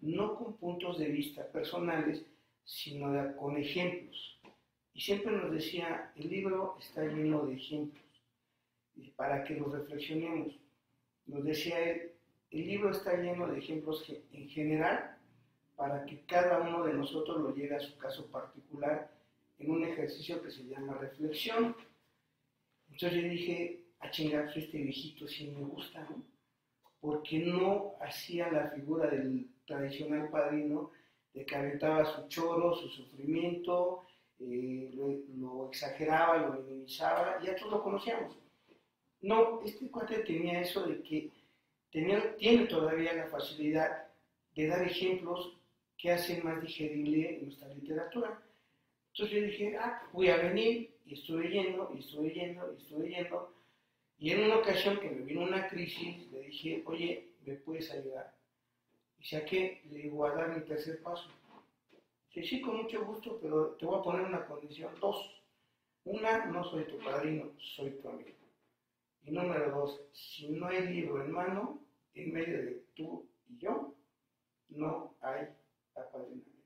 no 0.00 0.36
con 0.36 0.56
puntos 0.56 0.98
de 0.98 1.08
vista 1.08 1.46
personales, 1.46 2.24
sino 2.64 3.36
con 3.36 3.56
ejemplos. 3.56 4.40
Y 4.94 5.00
siempre 5.00 5.32
nos 5.32 5.50
decía, 5.50 6.12
el 6.16 6.28
libro 6.28 6.76
está 6.80 7.04
lleno 7.04 7.46
de 7.46 7.54
ejemplos, 7.54 8.04
para 9.16 9.44
que 9.44 9.54
los 9.54 9.72
reflexionemos. 9.72 10.58
Nos 11.26 11.44
decía 11.44 11.78
él, 11.78 12.12
el 12.50 12.66
libro 12.66 12.90
está 12.90 13.16
lleno 13.16 13.46
de 13.46 13.58
ejemplos 13.58 14.04
en 14.32 14.48
general, 14.48 15.16
para 15.76 16.04
que 16.04 16.22
cada 16.22 16.60
uno 16.60 16.84
de 16.84 16.94
nosotros 16.94 17.40
lo 17.40 17.54
lleve 17.54 17.76
a 17.76 17.80
su 17.80 17.96
caso 17.98 18.26
particular 18.26 19.10
en 19.58 19.70
un 19.70 19.84
ejercicio 19.84 20.42
que 20.42 20.50
se 20.50 20.64
llama 20.64 20.94
reflexión. 20.94 21.76
Entonces 22.90 23.22
yo 23.22 23.28
dije, 23.28 23.84
a 24.00 24.10
chingar, 24.10 24.44
pues 24.46 24.56
este 24.56 24.78
viejito 24.78 25.28
sí 25.28 25.48
me 25.48 25.64
gusta, 25.64 26.00
¿no? 26.10 26.24
Porque 27.00 27.38
no 27.38 27.94
hacía 28.00 28.50
la 28.50 28.70
figura 28.70 29.08
del 29.08 29.48
tradicional 29.68 30.30
padrino 30.30 30.90
de 31.34 31.44
que 31.44 31.54
aventaba 31.54 32.04
su 32.04 32.26
choro, 32.28 32.74
su 32.74 32.88
sufrimiento, 32.88 34.06
eh, 34.40 34.90
lo, 35.36 35.68
exageraba, 35.68 36.38
lo 36.38 36.52
minimizaba, 36.54 37.40
ya 37.42 37.54
todos 37.54 37.72
lo 37.72 37.82
conocíamos. 37.82 38.36
No, 39.20 39.60
este 39.64 39.90
cuate 39.90 40.20
tenía 40.20 40.60
eso 40.60 40.86
de 40.86 41.02
que 41.02 41.30
tenía, 41.92 42.36
tiene 42.36 42.66
todavía 42.66 43.12
la 43.12 43.26
facilidad 43.26 44.08
de 44.54 44.66
dar 44.66 44.82
ejemplos 44.82 45.56
que 45.96 46.12
hacen 46.12 46.44
más 46.44 46.62
digerible 46.62 47.40
nuestra 47.42 47.68
literatura. 47.68 48.40
Entonces 49.12 49.36
yo 49.36 49.46
dije, 49.46 49.76
ah, 49.76 50.02
voy 50.12 50.28
a 50.28 50.36
venir 50.36 50.94
y 51.04 51.14
estuve 51.14 51.50
yendo, 51.50 51.90
y 51.94 51.98
estuve 51.98 52.30
yendo, 52.30 52.72
y 52.72 52.82
estuve 52.82 53.08
yendo. 53.08 53.54
Y 54.18 54.30
en 54.30 54.44
una 54.44 54.56
ocasión 54.58 54.98
que 54.98 55.10
me 55.10 55.22
vino 55.22 55.42
una 55.42 55.68
crisis, 55.68 56.30
le 56.30 56.42
dije, 56.42 56.82
oye, 56.86 57.28
¿me 57.44 57.54
puedes 57.54 57.90
ayudar? 57.90 58.37
Y 59.20 59.24
saqué, 59.24 59.82
le 59.90 59.98
digo, 60.02 60.24
a 60.24 60.34
dar 60.34 60.56
mi 60.56 60.64
tercer 60.64 61.02
paso. 61.02 61.28
Dice, 62.28 62.48
sí, 62.48 62.60
con 62.60 62.76
mucho 62.76 63.04
gusto, 63.04 63.38
pero 63.40 63.70
te 63.72 63.86
voy 63.86 63.98
a 63.98 64.02
poner 64.02 64.26
una 64.26 64.46
condición. 64.46 64.94
Dos. 65.00 65.34
Una, 66.04 66.46
no 66.46 66.64
soy 66.64 66.84
tu 66.84 66.98
padrino, 66.98 67.50
soy 67.58 67.90
tu 67.90 68.08
amigo. 68.08 68.30
Y 69.24 69.30
número 69.30 69.70
dos, 69.70 70.00
si 70.12 70.48
no 70.48 70.66
hay 70.66 70.86
libro 70.86 71.22
en 71.22 71.32
mano, 71.32 71.82
en 72.14 72.32
medio 72.32 72.62
de 72.62 72.82
tú 72.94 73.28
y 73.48 73.58
yo, 73.58 73.94
no 74.70 75.14
hay 75.20 75.48
apadrinamiento. 75.94 76.58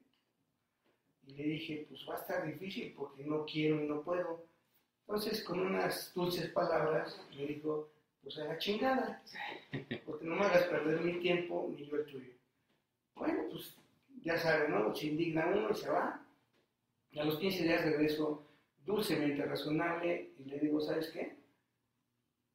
Y 1.26 1.34
le 1.34 1.42
dije, 1.44 1.86
pues 1.88 2.06
va 2.08 2.14
a 2.14 2.20
estar 2.20 2.46
difícil 2.46 2.94
porque 2.96 3.24
no 3.24 3.44
quiero 3.44 3.82
y 3.82 3.88
no 3.88 4.02
puedo. 4.02 4.44
Entonces, 5.00 5.42
con 5.42 5.60
unas 5.60 6.12
dulces 6.14 6.50
palabras, 6.50 7.20
le 7.32 7.46
dijo, 7.46 7.90
pues 8.22 8.38
a 8.38 8.44
la 8.44 8.58
chingada, 8.58 9.22
porque 10.06 10.24
no 10.24 10.36
me 10.36 10.44
hagas 10.44 10.64
perder 10.64 11.00
mi 11.00 11.20
tiempo 11.20 11.68
ni 11.70 11.84
yo 11.84 11.96
el 11.96 12.06
tuyo. 12.06 12.32
Bueno, 13.14 13.44
pues 13.50 13.76
ya 14.22 14.36
sabe, 14.38 14.68
¿no? 14.68 14.94
Se 14.94 15.06
indigna 15.06 15.46
uno 15.46 15.70
y 15.70 15.74
se 15.74 15.90
va. 15.90 16.24
A 17.16 17.24
los 17.24 17.38
15 17.38 17.62
días 17.64 17.84
regreso 17.84 18.46
dulcemente 18.84 19.44
razonable 19.44 20.32
y 20.38 20.44
le 20.44 20.58
digo, 20.58 20.80
¿sabes 20.80 21.10
qué? 21.10 21.36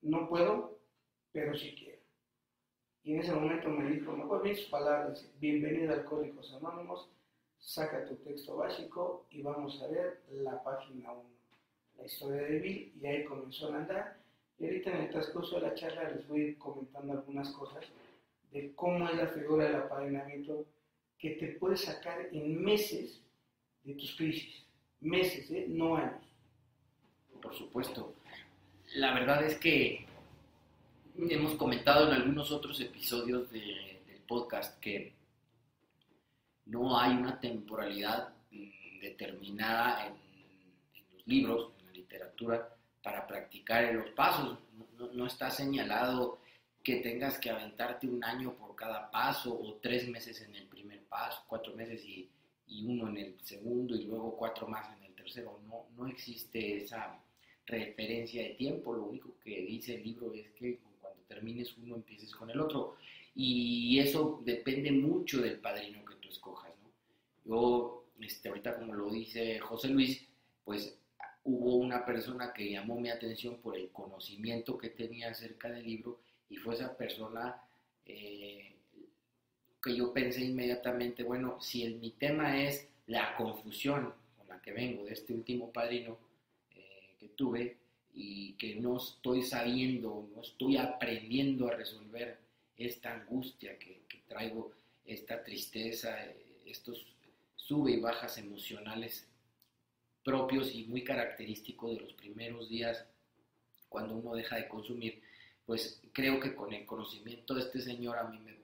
No 0.01 0.27
puedo, 0.27 0.79
pero 1.31 1.55
sí 1.55 1.75
quiero. 1.77 2.01
Y 3.03 3.13
en 3.13 3.19
ese 3.21 3.33
momento 3.33 3.69
me 3.69 3.89
dijo, 3.89 4.11
no 4.11 4.27
puedo 4.27 4.45
sus 4.53 4.65
palabras, 4.65 5.29
bienvenido 5.39 5.93
a 5.93 5.97
Alcohólicos 5.97 6.53
Anónimos, 6.53 7.09
saca 7.57 8.05
tu 8.05 8.15
texto 8.17 8.57
básico 8.57 9.25
y 9.29 9.41
vamos 9.41 9.81
a 9.81 9.87
ver 9.87 10.23
la 10.31 10.61
página 10.63 11.11
1, 11.11 11.23
la 11.97 12.05
historia 12.05 12.41
de 12.41 12.59
Bill, 12.59 12.93
y 13.01 13.05
ahí 13.05 13.23
comenzó 13.25 13.71
a 13.71 13.77
andar. 13.77 14.17
Y 14.59 14.65
ahorita 14.65 14.91
en 14.91 15.03
el 15.03 15.09
transcurso 15.09 15.55
de 15.55 15.67
la 15.67 15.75
charla 15.75 16.09
les 16.09 16.27
voy 16.27 16.41
a 16.41 16.43
ir 16.47 16.57
comentando 16.57 17.13
algunas 17.13 17.49
cosas 17.51 17.85
de 18.51 18.74
cómo 18.75 19.08
es 19.10 19.16
la 19.16 19.27
figura 19.27 19.66
del 19.66 19.75
apadrinamiento 19.75 20.66
que 21.18 21.32
te 21.32 21.48
puede 21.54 21.77
sacar 21.77 22.30
en 22.32 22.63
meses 22.63 23.22
de 23.84 23.94
tus 23.94 24.16
crisis. 24.16 24.63
Meses, 25.01 25.50
¿eh? 25.51 25.66
no 25.68 25.96
años. 25.96 26.24
Por 27.42 27.56
supuesto. 27.56 28.16
La 28.96 29.13
verdad 29.13 29.44
es 29.44 29.58
que 29.58 30.06
hemos 31.18 31.56
comentado 31.56 32.08
en 32.08 32.13
algunos 32.13 32.51
otros 32.51 32.80
episodios 32.80 33.50
del 33.51 34.22
podcast 34.27 34.80
que 34.80 35.13
no 36.66 37.00
hay 37.00 37.12
una 37.12 37.39
temporalidad 37.39 38.34
mm, 38.51 39.00
determinada 39.01 40.08
en, 40.08 40.13
los 41.13 41.27
libros, 41.27 41.72
en 41.80 41.86
la 41.88 41.92
literatura, 41.94 42.75
para 43.01 43.25
practicar 43.25 43.94
los 43.94 44.10
pasos. 44.12 44.58
No, 45.13 45.25
está 45.25 45.50
señalado 45.50 46.39
que 46.88 47.01
tengas 47.01 47.38
que 47.38 47.50
aventarte 47.50 48.08
un 48.08 48.24
año 48.24 48.53
por 48.56 48.74
cada 48.74 49.12
paso 49.12 49.53
o 49.53 49.74
tres 49.82 50.08
meses 50.08 50.39
en 50.39 50.56
el 50.56 50.67
primer 50.67 51.03
paso, 51.03 51.44
cuatro 51.46 51.75
meses 51.75 52.01
y, 52.06 52.29
y 52.65 52.86
uno 52.86 53.10
en 53.10 53.17
el 53.17 53.36
segundo 53.44 53.94
y 53.94 54.06
luego 54.06 54.38
cuatro 54.38 54.70
más 54.70 54.98
en 54.98 55.03
el 55.03 55.13
tercero. 55.13 55.60
No, 55.67 55.88
no 55.98 56.08
existe 56.08 56.77
esa 56.77 57.22
referencia 57.65 58.41
de 58.41 58.51
tiempo. 58.51 58.94
Lo 58.94 59.03
único 59.03 59.38
que 59.44 59.63
dice 59.63 59.96
el 59.96 60.03
libro 60.06 60.34
es 60.34 60.50
que 60.51 60.79
cuando 61.01 61.20
termines 61.27 61.75
uno 61.75 61.98
empieces 61.98 62.34
con 62.34 62.50
el 62.51 62.62
otro. 62.62 62.96
Y 63.36 64.00
eso 64.00 64.41
depende 64.46 64.89
mucho 64.94 65.41
del 65.41 65.60
padrino 65.60 66.06
que 66.06 66.15
tú 66.15 66.29
escojas. 66.29 66.72
¿no? 66.82 66.89
Yo, 67.44 68.06
este, 68.22 68.48
ahorita 68.48 68.77
como 68.77 68.94
lo 68.94 69.12
dice 69.12 69.60
José 69.60 69.89
Luis, 69.89 70.25
pues 70.63 70.98
hubo 71.44 71.75
una 71.75 72.06
persona 72.06 72.53
que 72.53 72.72
llamó 72.72 72.98
mi 72.98 73.10
atención 73.10 73.58
por 73.58 73.75
el 73.75 73.89
conocimiento 73.91 74.77
que 74.77 74.88
tenía 74.88 75.32
acerca 75.32 75.70
del 75.70 75.86
libro 75.86 76.22
y 76.50 76.56
fue 76.58 76.75
esa 76.75 76.96
persona 76.96 77.62
eh, 78.06 78.75
que 79.82 79.96
yo 79.96 80.13
pensé 80.13 80.44
inmediatamente, 80.46 81.24
bueno, 81.24 81.60
si 81.62 81.84
el, 81.84 81.96
mi 81.96 82.12
tema 82.12 82.62
es 82.62 82.88
la 83.08 83.36
confusión 83.36 84.13
con 84.38 84.48
la 84.48 84.62
que 84.62 84.72
vengo 84.72 85.06
de 85.06 85.13
este 85.13 85.34
último 85.34 85.72
padrino 85.72 86.18
eh, 86.75 87.16
que 87.20 87.30
tuve 87.30 87.77
y 88.13 88.54
que 88.54 88.75
no 88.75 88.98
estoy 88.98 89.44
sabiendo, 89.44 90.30
no 90.34 90.42
estoy 90.42 90.77
aprendiendo 90.77 91.68
a 91.68 91.75
resolver 91.75 92.39
esta 92.75 93.13
angustia 93.13 93.77
que, 93.77 94.01
traigo, 94.27 94.72
esta 95.06 95.44
tristeza, 95.44 96.18
estos 96.66 97.06
sube 97.56 97.92
y 97.92 98.00
bajas 98.00 98.38
emocionales 98.38 99.27
propios 100.24 100.74
y 100.75 100.84
muy 100.86 101.04
característicos 101.04 101.96
de 101.96 102.01
los 102.01 102.13
primeros 102.13 102.68
días 102.68 103.06
cuando 103.88 104.16
uno 104.16 104.36
deja 104.36 104.58
de 104.58 104.68
consumir, 104.68 105.22
pues 105.67 106.01
creo 106.12 106.39
que 106.39 106.55
con 106.55 106.74
el 106.74 106.88
conocimiento 106.88 107.53
de 107.53 107.62
este 107.62 107.79
señor 107.79 108.17
a 108.17 108.24
mí 108.24 108.39
me, 108.39 108.57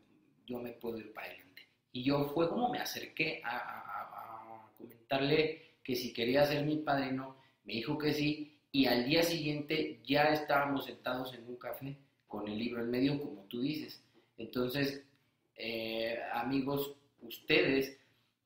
yo 0.47 0.57
me 0.57 0.71
puedo 0.71 0.97
ir 0.97 1.13
para 1.13 1.27
adelante. 1.27 1.67
Y 1.91 2.03
yo 2.03 2.25
fue 2.33 2.49
como 2.49 2.69
me 2.69 2.79
acerqué 2.79 3.41
a, 3.43 3.57
a 3.57 4.71
comentarle 4.75 5.75
que 5.83 5.95
si 5.95 6.11
quería 6.11 6.45
ser 6.45 6.65
mi 6.65 6.77
padrino, 6.77 7.37
me 7.65 7.73
dijo 7.73 7.97
que 7.97 8.13
sí, 8.13 8.57
y 8.71 8.87
al 8.87 9.05
día 9.05 9.21
siguiente 9.21 9.99
ya 10.03 10.33
estábamos 10.33 10.85
sentados 10.85 11.33
en 11.35 11.47
un 11.47 11.57
café 11.57 11.95
con 12.25 12.47
el 12.47 12.57
libro 12.57 12.81
en 12.81 12.89
medio, 12.89 13.21
como 13.21 13.43
tú 13.43 13.61
dices. 13.61 14.03
Entonces, 14.37 15.05
eh, 15.55 16.17
amigos, 16.33 16.95
ustedes 17.21 17.99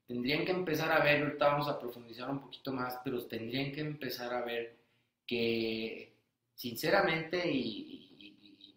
tendrían 0.05 0.45
que 0.45 0.51
empezar 0.51 0.91
a 0.91 1.03
ver, 1.03 1.23
ahorita 1.23 1.47
vamos 1.47 1.67
a 1.67 1.79
profundizar 1.79 2.29
un 2.29 2.41
poquito 2.41 2.73
más, 2.73 2.99
pero 3.03 3.25
tendrían 3.25 3.71
que 3.71 3.81
empezar 3.81 4.33
a 4.33 4.43
ver 4.43 4.75
que, 5.25 6.13
sinceramente, 6.55 7.49
y, 7.49 7.96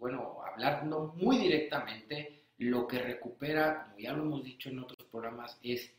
bueno, 0.00 0.38
hablando 0.44 1.12
muy 1.16 1.36
directamente, 1.36 2.44
lo 2.58 2.86
que 2.86 2.98
recupera, 2.98 3.94
ya 3.98 4.12
lo 4.14 4.22
hemos 4.22 4.42
dicho 4.42 4.70
en 4.70 4.80
otros 4.80 5.06
programas, 5.10 5.58
es 5.62 5.92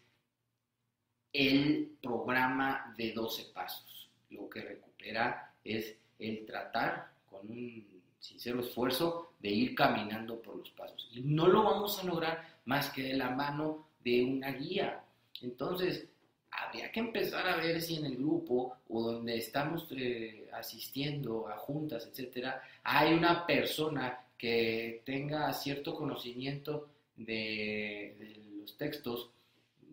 el 1.31 1.98
programa 2.01 2.93
de 2.98 3.13
12 3.13 3.51
pasos. 3.53 4.10
Lo 4.31 4.50
que 4.50 4.62
recupera 4.62 5.54
es 5.63 5.95
el 6.17 6.45
tratar 6.45 7.12
con 7.30 7.49
un 7.49 7.88
sincero 8.19 8.62
esfuerzo 8.62 9.34
de 9.39 9.49
ir 9.49 9.75
caminando 9.75 10.41
por 10.41 10.58
los 10.58 10.71
pasos. 10.71 11.08
Y 11.12 11.21
no 11.21 11.47
lo 11.47 11.63
vamos 11.63 11.99
a 11.99 12.04
lograr 12.04 12.60
más 12.65 12.89
que 12.89 13.04
de 13.04 13.13
la 13.13 13.30
mano 13.30 13.88
de 14.04 14.23
una 14.23 14.52
guía. 14.52 15.04
Entonces, 15.41 16.08
habría 16.51 16.91
que 16.91 16.99
empezar 16.99 17.47
a 17.47 17.55
ver 17.57 17.81
si 17.81 17.97
en 17.97 18.05
el 18.05 18.17
grupo 18.17 18.77
o 18.89 19.01
donde 19.01 19.37
estamos 19.37 19.87
eh, 19.91 20.49
asistiendo 20.53 21.47
a 21.47 21.57
juntas, 21.57 22.07
etcétera, 22.07 22.61
hay 22.83 23.13
una 23.13 23.45
persona 23.45 24.19
que 24.37 25.01
tenga 25.05 25.51
cierto 25.53 25.95
conocimiento 25.95 26.89
de, 27.15 28.37
los 28.59 28.77
textos, 28.77 29.29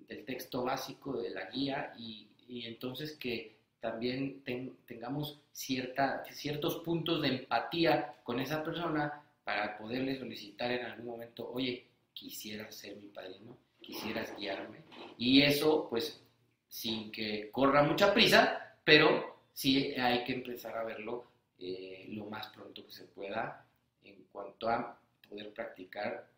del 0.08 0.24
texto 0.24 0.64
básico 0.64 1.20
de 1.20 1.30
la 1.30 1.50
guía 1.50 1.92
y, 1.98 2.26
entonces 2.48 3.12
que 3.12 3.58
también 3.78 4.42
tengamos 4.86 5.38
cierta, 5.52 6.24
ciertos 6.32 6.76
puntos 6.76 7.20
de 7.20 7.28
empatía 7.28 8.14
con 8.24 8.40
esa 8.40 8.64
persona 8.64 9.22
para 9.44 9.76
poderle 9.76 10.18
solicitar 10.18 10.72
en 10.72 10.86
algún 10.86 11.06
momento, 11.06 11.50
oye, 11.52 11.86
quisiera 12.14 12.70
ser 12.72 12.96
mi 12.96 13.08
padrino, 13.08 13.56
quisieras 13.80 14.34
guiarme. 14.36 14.78
Y 15.18 15.42
eso, 15.42 15.86
pues, 15.90 16.20
sin 16.68 17.11
que 17.11 17.50
corra 17.50 17.83
mucha 17.83 18.12
prisa, 18.12 18.76
pero 18.85 19.42
sí 19.52 19.94
hay 19.94 20.24
que 20.24 20.35
empezar 20.35 20.76
a 20.76 20.85
verlo 20.85 21.24
eh, 21.59 22.07
lo 22.11 22.26
más 22.26 22.46
pronto 22.48 22.85
que 22.85 22.92
se 22.92 23.04
pueda 23.04 23.66
en 24.02 24.24
cuanto 24.31 24.68
a 24.68 24.98
poder 25.28 25.52
practicar 25.52 26.28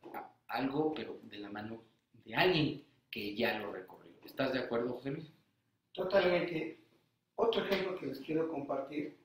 algo, 0.49 0.93
pero 0.95 1.19
de 1.23 1.39
la 1.39 1.51
mano 1.51 1.83
de 2.25 2.35
alguien 2.35 2.85
que 3.11 3.35
ya 3.35 3.59
lo 3.59 3.73
recorrió. 3.73 4.13
¿Estás 4.25 4.53
de 4.53 4.61
acuerdo, 4.61 4.95
José 4.95 5.11
Luis? 5.11 5.33
Totalmente. 5.93 6.79
Otro 7.37 7.65
ejemplo 7.65 7.99
que 7.99 8.07
les 8.07 8.21
quiero 8.21 8.49
compartir. 8.49 9.17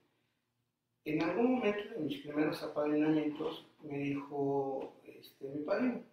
En 1.06 1.22
algún 1.22 1.56
momento 1.56 1.90
de 1.90 2.00
mis 2.00 2.22
primeros 2.22 2.62
apadrinamientos 2.64 3.66
me 3.84 3.98
dijo 4.00 4.96
este, 5.04 5.48
mi 5.50 5.64
padrino, 5.64 6.04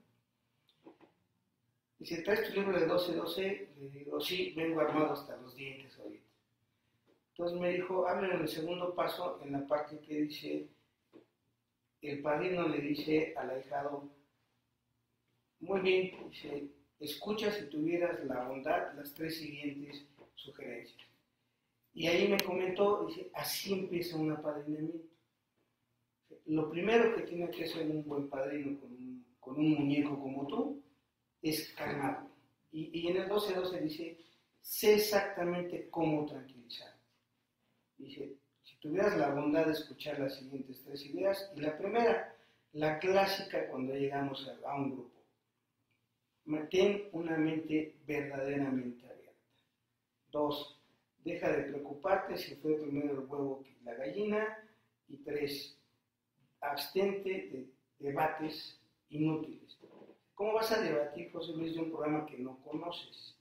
dice, 2.02 2.22
¿traes 2.22 2.48
tu 2.48 2.54
libro 2.54 2.78
de 2.78 2.88
12-12? 2.88 3.68
Le 3.76 3.90
digo, 3.90 4.20
sí, 4.20 4.52
vengo 4.56 4.80
armado 4.80 5.12
hasta 5.12 5.36
los 5.36 5.54
dientes 5.54 5.96
ahorita. 5.98 6.26
Entonces 7.30 7.60
me 7.60 7.72
dijo, 7.72 8.06
en 8.10 8.40
el 8.40 8.48
segundo 8.48 8.94
paso, 8.94 9.40
en 9.42 9.52
la 9.52 9.66
parte 9.66 9.98
que 10.00 10.22
dice, 10.22 10.68
el 12.02 12.20
padrino 12.20 12.68
le 12.68 12.78
dice 12.78 13.32
al 13.36 13.50
ahijado, 13.50 14.10
muy 15.60 15.80
bien, 15.80 16.28
dice, 16.28 16.68
escucha 16.98 17.52
si 17.52 17.66
tuvieras 17.66 18.24
la 18.24 18.48
bondad 18.48 18.94
las 18.94 19.14
tres 19.14 19.38
siguientes 19.38 20.04
sugerencias. 20.34 21.06
Y 21.94 22.08
ahí 22.08 22.26
me 22.26 22.40
comentó, 22.40 23.06
así 23.34 23.74
empieza 23.74 24.16
un 24.16 24.32
apadrinamiento. 24.32 25.06
Lo 26.46 26.68
primero 26.68 27.14
que 27.14 27.22
tiene 27.22 27.48
que 27.50 27.64
hacer 27.64 27.86
un 27.86 28.02
buen 28.04 28.28
padrino 28.28 28.78
con 29.38 29.56
un, 29.56 29.74
muñeco 29.74 30.18
como 30.18 30.46
tú 30.48 30.81
es 31.42 31.72
calmarlo. 31.74 32.30
Y, 32.70 33.00
y 33.00 33.08
en 33.08 33.18
el 33.18 33.28
12-12 33.28 33.80
dice, 33.80 34.18
sé 34.60 34.94
exactamente 34.94 35.88
cómo 35.90 36.24
tranquilizar. 36.26 36.94
Dice, 37.98 38.36
si 38.62 38.76
tuvieras 38.76 39.16
la 39.18 39.34
bondad 39.34 39.66
de 39.66 39.72
escuchar 39.72 40.18
las 40.18 40.36
siguientes 40.36 40.82
tres 40.84 41.04
ideas, 41.04 41.52
y 41.54 41.60
la 41.60 41.76
primera, 41.76 42.34
la 42.72 42.98
clásica 42.98 43.68
cuando 43.68 43.94
llegamos 43.94 44.48
a, 44.48 44.70
a 44.70 44.76
un 44.76 44.92
grupo, 44.92 45.22
mantén 46.44 47.08
una 47.12 47.36
mente 47.36 47.96
verdaderamente 48.06 49.06
abierta. 49.06 49.32
Dos, 50.30 50.82
Deja 51.24 51.52
de 51.52 51.62
preocuparte 51.64 52.36
si 52.36 52.56
fue 52.56 52.80
primero 52.80 53.12
el 53.12 53.26
huevo 53.26 53.62
que 53.62 53.76
la 53.84 53.94
gallina. 53.94 54.58
Y 55.08 55.18
tres, 55.18 55.78
abstente 56.60 57.28
de 57.28 57.70
debates 57.98 58.80
inútiles. 59.10 59.78
¿Cómo 60.34 60.54
vas 60.54 60.72
a 60.72 60.80
debatir, 60.80 61.30
José 61.32 61.52
Luis, 61.52 61.74
de 61.74 61.80
un 61.80 61.90
programa 61.90 62.26
que 62.26 62.38
no 62.38 62.58
conoces? 62.64 63.36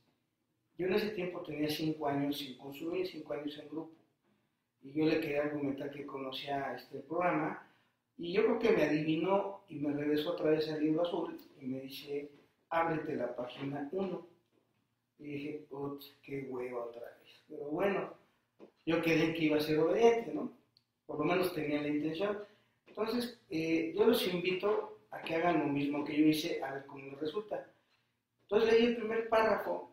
Yo 0.77 0.88
en 0.88 0.93
ese 0.93 1.10
tiempo 1.10 1.41
tenía 1.41 1.69
cinco 1.69 2.08
años 2.08 2.38
sin 2.38 2.58
consumir, 2.58 3.08
cinco 3.08 3.34
años 3.34 3.58
en 3.58 3.69
grupo. 3.69 3.91
Y 4.84 4.93
yo 4.93 5.06
le 5.06 5.19
quería 5.19 5.43
argumentar 5.43 5.91
que 5.91 6.06
conocía 6.06 6.75
este 6.75 6.99
programa. 6.99 7.67
Y 8.17 8.34
yo 8.34 8.43
creo 8.43 8.60
que 8.60 8.71
me 8.71 8.84
adivinó 8.84 9.62
y 9.67 9.75
me 9.75 9.93
regresó 9.93 10.32
otra 10.32 10.51
vez 10.51 10.69
al 10.69 10.84
libro 10.84 11.04
azul 11.04 11.39
y 11.60 11.65
me 11.65 11.82
dice, 11.82 12.32
ábrete 12.69 13.15
la 13.15 13.36
página 13.36 13.88
1. 13.91 14.27
Y 15.19 15.23
dije, 15.23 15.67
qué 16.23 16.47
huevo 16.49 16.84
otra 16.86 17.01
vez. 17.01 17.43
Pero 17.47 17.65
bueno, 17.65 18.13
yo 18.86 19.01
quedé 19.01 19.34
que 19.34 19.45
iba 19.45 19.58
a 19.58 19.62
ser 19.62 19.80
obediente, 19.80 20.34
¿no? 20.34 20.51
Por 21.06 21.19
lo 21.19 21.25
menos 21.25 21.54
tenía 21.54 21.82
la 21.82 21.89
intención. 21.89 22.39
Entonces, 22.88 23.39
eh, 23.49 23.93
yo 23.95 24.06
los 24.06 24.27
invito 24.27 24.90
a 25.12 25.21
que 25.21 25.36
hagan 25.36 25.60
lo 25.60 25.67
mismo 25.67 26.04
que 26.04 26.17
yo 26.17 26.26
hice, 26.26 26.63
a 26.63 26.74
ver 26.74 26.86
cómo 26.86 27.06
les 27.06 27.19
resulta. 27.19 27.67
Entonces 28.43 28.74
leí 28.74 28.86
el 28.88 28.97
primer 28.97 29.30
párrafo 29.30 29.91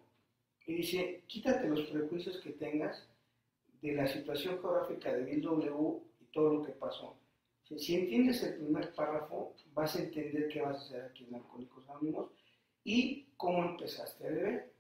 y 0.67 0.75
dice, 0.75 1.25
quítate 1.27 1.69
los 1.69 1.83
prejuicios 1.83 2.39
que 2.39 2.51
tengas 2.51 3.09
de 3.83 3.93
la 3.93 4.07
situación 4.07 4.61
geográfica 4.61 5.13
de 5.13 5.25
Bill 5.25 5.43
W 5.43 6.01
y 6.21 6.25
todo 6.27 6.55
lo 6.55 6.63
que 6.65 6.73
pasó. 6.73 7.17
Si 7.65 7.97
entiendes 7.97 8.43
el 8.43 8.55
primer 8.55 8.95
párrafo, 8.95 9.55
vas 9.75 9.95
a 9.95 10.01
entender 10.01 10.49
qué 10.49 10.63
vas 10.63 10.77
a 10.77 10.81
hacer 10.81 11.03
aquí 11.03 11.25
en 11.25 11.35
Alcohólicos 11.35 11.89
Anónimos 11.89 12.31
y 12.83 13.27
cómo 13.37 13.63
empezaste 13.65 14.27
a 14.27 14.31
beber. 14.31 14.73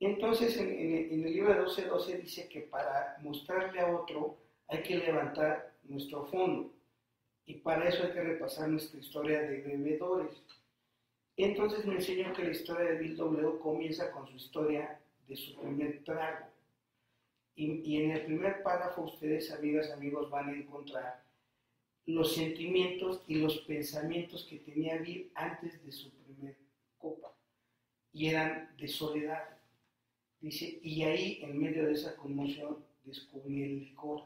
Entonces, 0.00 0.56
en, 0.56 0.68
el 0.68 1.22
libro 1.22 1.54
de 1.54 1.60
12.12 1.60 1.86
12 1.86 2.18
dice 2.18 2.48
que 2.48 2.62
para 2.62 3.18
mostrarle 3.22 3.80
a 3.80 3.94
otro 3.94 4.38
hay 4.68 4.82
que 4.82 4.96
levantar 4.96 5.74
nuestro 5.84 6.24
fondo 6.26 6.72
y 7.50 7.54
para 7.54 7.88
eso 7.88 8.04
hay 8.04 8.12
que 8.12 8.22
repasar 8.22 8.68
nuestra 8.68 9.00
historia 9.00 9.42
de 9.42 9.60
bebedores. 9.62 10.30
Entonces 11.36 11.84
me 11.84 11.94
enseñó 11.94 12.32
que 12.32 12.44
la 12.44 12.52
historia 12.52 12.90
de 12.90 12.98
Bill 12.98 13.16
W 13.16 13.58
comienza 13.58 14.12
con 14.12 14.28
su 14.28 14.36
historia 14.36 15.00
de 15.26 15.34
su 15.34 15.58
primer 15.60 16.04
trago. 16.04 16.46
Y, 17.56 17.72
y, 17.82 18.02
en 18.04 18.12
el 18.12 18.24
primer 18.24 18.62
párrafo 18.62 19.02
ustedes, 19.02 19.50
amigas, 19.50 19.90
amigos, 19.90 20.30
van 20.30 20.48
a 20.48 20.52
encontrar 20.52 21.24
los 22.06 22.34
sentimientos 22.36 23.24
y 23.26 23.34
los 23.34 23.58
pensamientos 23.62 24.46
que 24.48 24.58
tenía 24.58 24.98
Bill 24.98 25.32
antes 25.34 25.84
de 25.84 25.90
su 25.90 26.08
primer 26.12 26.56
copa. 26.98 27.34
Y 28.12 28.28
eran 28.28 28.70
de 28.78 28.86
soledad. 28.86 29.58
Dice, 30.40 30.78
y 30.84 31.02
ahí, 31.02 31.40
en 31.42 31.58
medio 31.58 31.86
de 31.86 31.94
esa 31.94 32.14
conmoción, 32.14 32.84
descubrí 33.04 33.64
el 33.64 33.80
licor. 33.80 34.22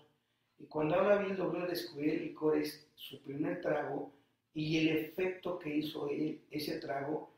Y 0.58 0.66
cuando 0.66 0.96
Bill 1.18 1.36
W, 1.36 1.66
descubrir 1.66 2.14
el 2.14 2.22
licor 2.26 2.58
es 2.58 2.86
su 2.94 3.20
primer 3.22 3.60
trago 3.60 4.12
y 4.54 4.78
el 4.78 4.96
efecto 4.96 5.58
que 5.58 5.76
hizo 5.76 6.08
él, 6.08 6.40
ese 6.50 6.78
trago 6.78 7.32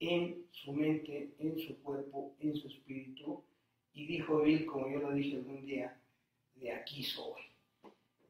en 0.00 0.46
su 0.50 0.72
mente, 0.72 1.34
en 1.38 1.58
su 1.58 1.80
cuerpo, 1.82 2.34
en 2.40 2.56
su 2.56 2.68
espíritu. 2.68 3.42
Y 3.92 4.06
dijo 4.06 4.40
Bill, 4.40 4.64
como 4.66 4.88
yo 4.88 5.00
lo 5.00 5.12
dije 5.12 5.36
algún 5.36 5.66
día, 5.66 5.96
de 6.54 6.72
aquí 6.72 7.02
soy. 7.02 7.42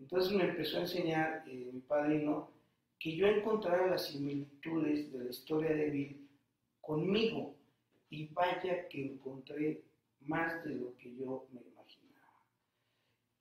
Entonces 0.00 0.33
me 0.33 0.44
empezó 0.44 0.78
a 0.78 0.83
enseñar 0.83 1.44
eh, 1.46 1.70
mi 1.72 1.81
padrino 1.81 2.50
que 2.98 3.14
yo 3.14 3.26
encontrara 3.28 3.87
las 3.87 4.09
similitudes 4.09 5.12
de 5.12 5.24
la 5.24 5.31
historia 5.31 5.70
de 5.70 5.90
Bill 5.90 6.28
conmigo. 6.81 7.55
Y 8.11 8.26
vaya 8.26 8.88
que 8.88 9.07
encontré 9.07 9.83
más 10.20 10.62
de 10.64 10.74
lo 10.74 10.94
que 10.98 11.14
yo 11.14 11.46
me. 11.52 11.71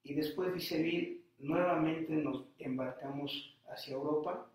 Y 0.04 0.14
después 0.14 0.54
dice 0.54 0.82
Bill, 0.82 1.24
nuevamente 1.40 2.14
nos 2.14 2.46
embarcamos 2.58 3.58
hacia 3.70 3.94
Europa, 3.94 4.52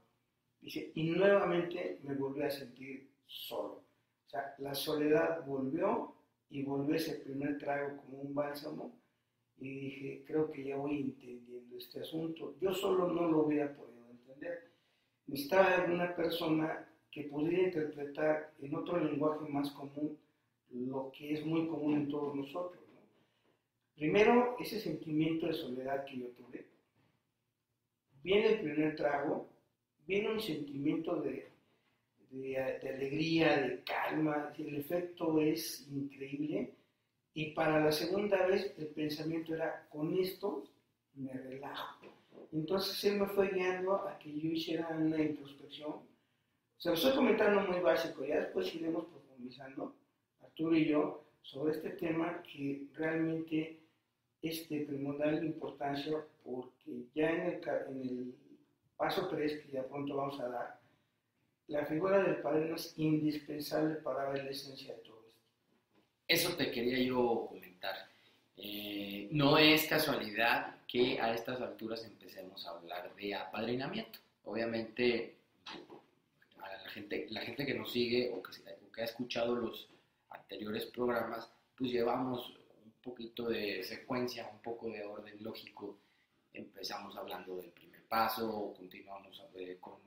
dice, 0.61 0.90
y 0.94 1.11
nuevamente 1.11 2.00
me 2.02 2.14
volví 2.14 2.42
a 2.42 2.50
sentir 2.50 3.09
solo. 3.26 3.85
O 4.26 4.28
sea, 4.28 4.54
la 4.59 4.74
soledad 4.74 5.44
volvió 5.46 6.14
y 6.50 6.62
volvió 6.62 6.94
ese 6.94 7.16
primer 7.16 7.59
trago 7.59 7.96
como 8.02 8.18
un 8.18 8.35
bálsamo 8.35 8.92
y 9.59 9.80
dije, 9.80 10.24
creo 10.26 10.50
que 10.50 10.64
ya 10.64 10.76
voy 10.76 11.00
entendiendo 11.00 11.76
este 11.76 12.00
asunto. 12.00 12.54
Yo 12.61 12.74
solo 12.74 13.09
no 13.09 13.28
lo 13.28 13.46
hubiera 13.46 13.74
podido 13.74 14.11
entender. 14.11 14.70
Necesitaba 15.26 15.76
alguna 15.76 16.14
persona 16.14 16.88
que 17.11 17.24
pudiera 17.24 17.62
interpretar 17.62 18.52
en 18.61 18.74
otro 18.74 19.02
lenguaje 19.02 19.48
más 19.48 19.70
común 19.70 20.18
lo 20.70 21.11
que 21.16 21.32
es 21.32 21.46
muy 21.46 21.66
común 21.68 21.94
en 21.94 22.09
todos 22.09 22.35
nosotros. 22.35 22.86
Primero, 23.96 24.56
ese 24.61 24.78
sentimiento 24.78 25.46
de 25.46 25.54
soledad 25.54 26.04
que 26.04 26.18
yo 26.18 26.26
tuve. 26.28 26.66
Viene 28.22 28.46
el 28.48 28.61
primer 28.61 28.94
trago, 28.94 29.48
viene 30.06 30.32
un 30.32 30.40
sentimiento 30.40 31.16
de, 31.22 31.48
alegría, 32.82 33.56
de 33.56 33.82
calma, 33.85 34.52
el 34.59 34.76
efecto 34.76 35.40
es 35.40 35.88
increíble 35.90 36.74
y 37.32 37.52
para 37.52 37.82
la 37.82 37.90
segunda 37.90 38.46
vez 38.46 38.74
el 38.76 38.88
pensamiento 38.88 39.54
era, 39.54 39.87
con 39.88 40.14
esto 40.18 40.64
me 41.14 41.32
relajo. 41.32 42.06
Entonces 42.52 43.02
él 43.04 43.20
me 43.20 43.26
fue 43.28 43.50
guiando 43.50 43.94
a 43.94 44.18
que 44.18 44.30
yo 44.38 44.50
hiciera 44.50 44.88
una 44.88 45.22
introspección. 45.22 46.02
Se 46.76 46.90
lo 46.90 46.96
estoy 46.96 47.14
comentando 47.14 47.62
muy 47.62 47.80
básico, 47.80 48.26
ya 48.26 48.40
después 48.40 48.74
iremos 48.74 49.06
profundizando, 49.06 49.94
Arturo 50.42 50.76
y 50.76 50.87
yo, 50.87 51.24
sobre 51.40 51.72
este 51.72 51.90
tema 51.90 52.42
que 52.42 52.88
realmente 52.94 53.86
es 54.48 54.68
de 54.68 54.80
primordial 54.80 55.44
importancia 55.44 56.24
porque 56.44 57.04
ya 57.14 57.30
en 57.30 57.40
el, 57.40 57.68
en 57.88 58.00
el 58.02 58.35
paso 58.96 59.28
3, 59.28 59.62
que 59.62 59.72
ya 59.72 59.87
pronto 59.87 60.16
vamos 60.16 60.40
a 60.40 60.48
dar, 60.48 60.80
la 61.68 61.85
figura 61.87 62.22
del 62.22 62.37
padrino 62.37 62.76
es 62.76 62.94
indispensable 62.96 63.96
para 63.96 64.30
ver 64.30 64.44
la 64.44 64.50
esencia 64.50 64.94
de 64.94 65.00
todo. 65.00 65.24
Eso 66.28 66.56
te 66.56 66.70
quería 66.70 66.98
yo 66.98 67.46
comentar. 67.48 67.94
Eh, 68.56 69.28
no 69.32 69.59
es 69.59 69.87
casualidad 69.87 70.76
que 70.87 71.20
a 71.20 71.35
estas 71.35 71.61
alturas 71.61 72.04
empecemos 72.04 72.66
a 72.66 72.70
hablar 72.70 73.14
de 73.16 73.35
apadrinamiento. 73.35 74.18
Obviamente, 74.44 75.35
a 76.59 76.68
la 76.68 76.90
gente, 76.90 77.26
la 77.30 77.40
gente 77.42 77.66
que 77.66 77.74
nos 77.74 77.92
sigue 77.92 78.32
o 78.32 78.42
que, 78.42 78.52
que 78.92 79.00
ha 79.02 79.04
escuchado 79.04 79.54
los 79.56 79.88
anteriores 80.30 80.87
programas, 80.87 81.50
pues 81.76 81.90
llevamos 81.90 82.56
poquito 83.06 83.48
de 83.48 83.82
secuencia, 83.84 84.50
un 84.52 84.60
poco 84.60 84.90
de 84.90 85.04
orden 85.04 85.42
lógico. 85.42 85.98
Empezamos 86.52 87.16
hablando 87.16 87.56
del 87.56 87.70
primer 87.70 88.02
paso, 88.08 88.74
continuamos 88.76 89.40
con, 89.80 90.00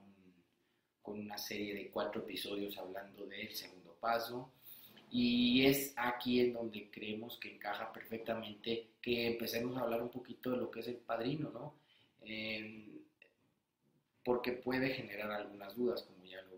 con 1.02 1.20
una 1.20 1.38
serie 1.38 1.74
de 1.74 1.90
cuatro 1.90 2.22
episodios 2.22 2.78
hablando 2.78 3.26
del 3.26 3.56
segundo 3.56 3.96
paso 4.00 4.52
y 5.12 5.66
es 5.66 5.94
aquí 5.96 6.40
en 6.40 6.54
donde 6.54 6.90
creemos 6.92 7.38
que 7.40 7.56
encaja 7.56 7.92
perfectamente 7.92 8.90
que 9.02 9.28
empecemos 9.28 9.78
a 9.78 9.82
hablar 9.82 10.02
un 10.04 10.10
poquito 10.10 10.52
de 10.52 10.58
lo 10.58 10.70
que 10.70 10.82
es 10.82 10.88
el 10.88 10.98
padrino, 10.98 11.50
¿no? 11.52 11.76
Em, 12.22 13.00
porque 14.24 14.52
puede 14.52 14.90
generar 14.90 15.32
algunas 15.32 15.76
dudas, 15.76 16.04
como 16.04 16.24
ya 16.26 16.42
lo, 16.44 16.58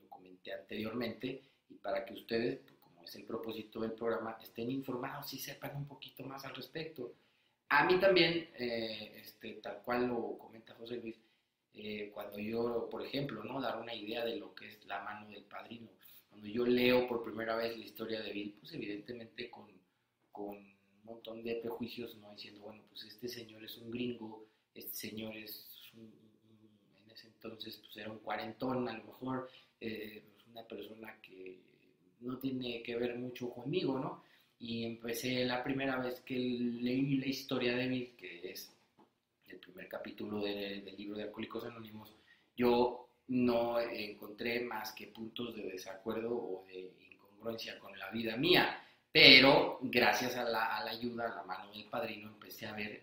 lo, 0.00 0.08
comenté 0.08 0.52
anteriormente, 0.54 1.42
y 1.68 1.74
para 1.74 2.04
que 2.04 2.14
ustedes, 2.14 2.60
es 3.08 3.16
el 3.16 3.24
propósito 3.24 3.80
del 3.80 3.92
programa, 3.92 4.38
estén 4.42 4.70
informados 4.70 5.32
y 5.32 5.38
sepan 5.38 5.76
un 5.76 5.86
poquito 5.86 6.24
más 6.24 6.44
al 6.44 6.54
respecto. 6.54 7.14
A 7.70 7.84
mí 7.84 7.98
también, 7.98 8.50
eh, 8.54 9.20
este, 9.22 9.54
tal 9.54 9.82
cual 9.82 10.08
lo 10.08 10.38
comenta 10.38 10.74
José 10.74 10.96
Luis, 10.96 11.16
eh, 11.74 12.10
cuando 12.12 12.38
yo, 12.38 12.88
por 12.90 13.04
ejemplo, 13.04 13.42
¿no? 13.44 13.60
dar 13.60 13.80
una 13.80 13.94
idea 13.94 14.24
de 14.24 14.36
lo 14.36 14.54
que 14.54 14.68
es 14.68 14.84
la 14.86 15.02
mano 15.02 15.28
del 15.30 15.44
padrino, 15.44 15.88
cuando 16.28 16.46
yo 16.46 16.66
leo 16.66 17.06
por 17.08 17.22
primera 17.22 17.56
vez 17.56 17.76
la 17.76 17.84
historia 17.84 18.20
de 18.20 18.32
Bill, 18.32 18.56
pues 18.60 18.72
evidentemente 18.72 19.50
con, 19.50 19.66
con 20.30 20.56
un 20.56 21.04
montón 21.04 21.42
de 21.42 21.56
prejuicios, 21.56 22.16
¿no? 22.16 22.30
Diciendo, 22.32 22.62
bueno, 22.62 22.82
pues 22.88 23.04
este 23.04 23.28
señor 23.28 23.64
es 23.64 23.76
un 23.78 23.90
gringo, 23.90 24.46
este 24.74 24.94
señor 24.94 25.36
es 25.36 25.66
en 25.94 27.10
ese 27.10 27.28
entonces 27.28 27.78
pues 27.78 27.96
era 27.96 28.10
un 28.10 28.18
cuarentón, 28.18 28.88
a 28.88 28.96
lo 28.98 29.04
mejor 29.04 29.50
eh, 29.80 30.22
una 30.50 30.62
persona 30.64 31.18
que 31.22 31.60
no 32.20 32.38
tiene 32.38 32.82
que 32.82 32.96
ver 32.96 33.18
mucho 33.18 33.50
conmigo, 33.50 33.98
¿no? 33.98 34.24
Y 34.60 34.84
empecé 34.84 35.44
la 35.44 35.62
primera 35.62 35.98
vez 35.98 36.20
que 36.20 36.34
leí 36.34 37.16
la 37.18 37.26
historia 37.26 37.76
de 37.76 37.88
Bill, 37.88 38.16
que 38.16 38.50
es 38.50 38.72
el 39.46 39.58
primer 39.58 39.88
capítulo 39.88 40.40
del 40.40 40.96
libro 40.96 41.16
de 41.16 41.24
Alcohólicos 41.24 41.64
Anónimos, 41.64 42.14
yo 42.56 43.08
no 43.28 43.78
encontré 43.78 44.60
más 44.60 44.92
que 44.92 45.06
puntos 45.08 45.54
de 45.54 45.62
desacuerdo 45.62 46.34
o 46.34 46.64
de 46.66 46.90
incongruencia 47.10 47.78
con 47.78 47.96
la 47.98 48.10
vida 48.10 48.36
mía. 48.36 48.82
Pero 49.12 49.78
gracias 49.82 50.36
a 50.36 50.44
la, 50.44 50.84
ayuda, 50.84 51.30
a 51.32 51.36
la 51.36 51.42
mano 51.44 51.70
del 51.72 51.84
padrino, 51.84 52.28
empecé 52.28 52.66
a 52.66 52.74
ver, 52.74 53.02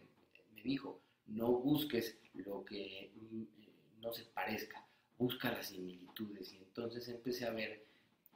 me 0.53 0.61
dijo, 0.61 1.01
no 1.27 1.51
busques 1.51 2.17
lo 2.33 2.63
que 2.63 3.11
mm, 3.15 4.01
no 4.01 4.13
se 4.13 4.23
parezca, 4.25 4.85
busca 5.17 5.51
las 5.51 5.67
similitudes. 5.67 6.53
Y 6.53 6.57
entonces 6.57 7.07
empecé 7.07 7.45
a 7.45 7.51
ver 7.51 7.84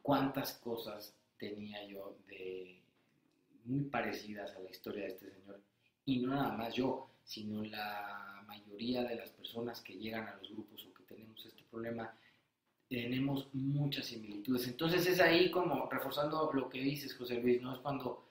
cuántas 0.10 0.54
cosas 0.54 1.14
tenía 1.38 1.86
yo 1.86 2.18
de 2.28 2.82
muy 3.66 3.82
parecidas 3.82 4.56
a 4.56 4.60
la 4.60 4.72
historia 4.72 5.04
de 5.04 5.10
este 5.10 5.30
señor. 5.30 5.62
Y 6.04 6.18
no 6.18 6.34
nada 6.34 6.52
más 6.58 6.74
yo, 6.74 7.12
sino 7.24 7.64
la 7.64 8.44
mayoría 8.48 9.04
de 9.04 9.14
las 9.14 9.30
personas 9.30 9.82
que 9.82 9.94
llegan 9.94 10.28
a 10.28 10.36
los 10.38 10.50
grupos 10.50 10.84
o 10.84 10.94
que 10.96 11.04
tenemos 11.04 11.46
este 11.46 11.62
problema, 11.70 12.12
tenemos 12.90 13.54
muchas 13.54 14.08
similitudes. 14.08 14.68
Entonces 14.68 15.06
es 15.06 15.20
ahí 15.20 15.52
como 15.52 15.88
reforzando 15.88 16.50
lo 16.54 16.70
que 16.70 16.82
dices, 16.82 17.16
José 17.16 17.40
Luis, 17.40 17.62
¿no? 17.62 17.76
Es 17.76 17.80
cuando 17.80 18.26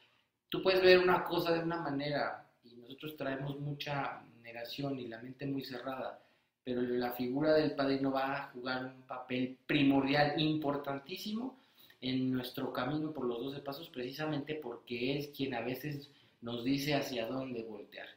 tú 0.48 0.60
puedes 0.64 0.82
ver 0.82 0.98
una 0.98 1.22
cosa 1.22 1.52
de 1.52 1.62
una 1.62 1.80
manera 1.80 2.50
y 2.64 2.74
nosotros 2.74 3.16
traemos 3.16 3.56
mucha 3.60 4.24
negación 4.42 4.98
y 4.98 5.06
la 5.06 5.22
mente 5.22 5.46
muy 5.46 5.64
cerrada, 5.64 6.20
pero 6.64 6.80
la 6.82 7.12
figura 7.12 7.54
del 7.54 7.76
padrino 7.76 8.10
va 8.10 8.34
a 8.34 8.48
jugar 8.48 8.84
un 8.84 9.02
papel 9.02 9.56
primordial, 9.64 10.40
importantísimo 10.40 11.57
en 12.00 12.32
nuestro 12.32 12.72
camino 12.72 13.12
por 13.12 13.24
los 13.24 13.42
12 13.42 13.60
pasos, 13.60 13.88
precisamente 13.90 14.54
porque 14.54 15.18
es 15.18 15.28
quien 15.28 15.54
a 15.54 15.60
veces 15.60 16.10
nos 16.40 16.64
dice 16.64 16.94
hacia 16.94 17.26
dónde 17.26 17.62
voltear, 17.62 18.08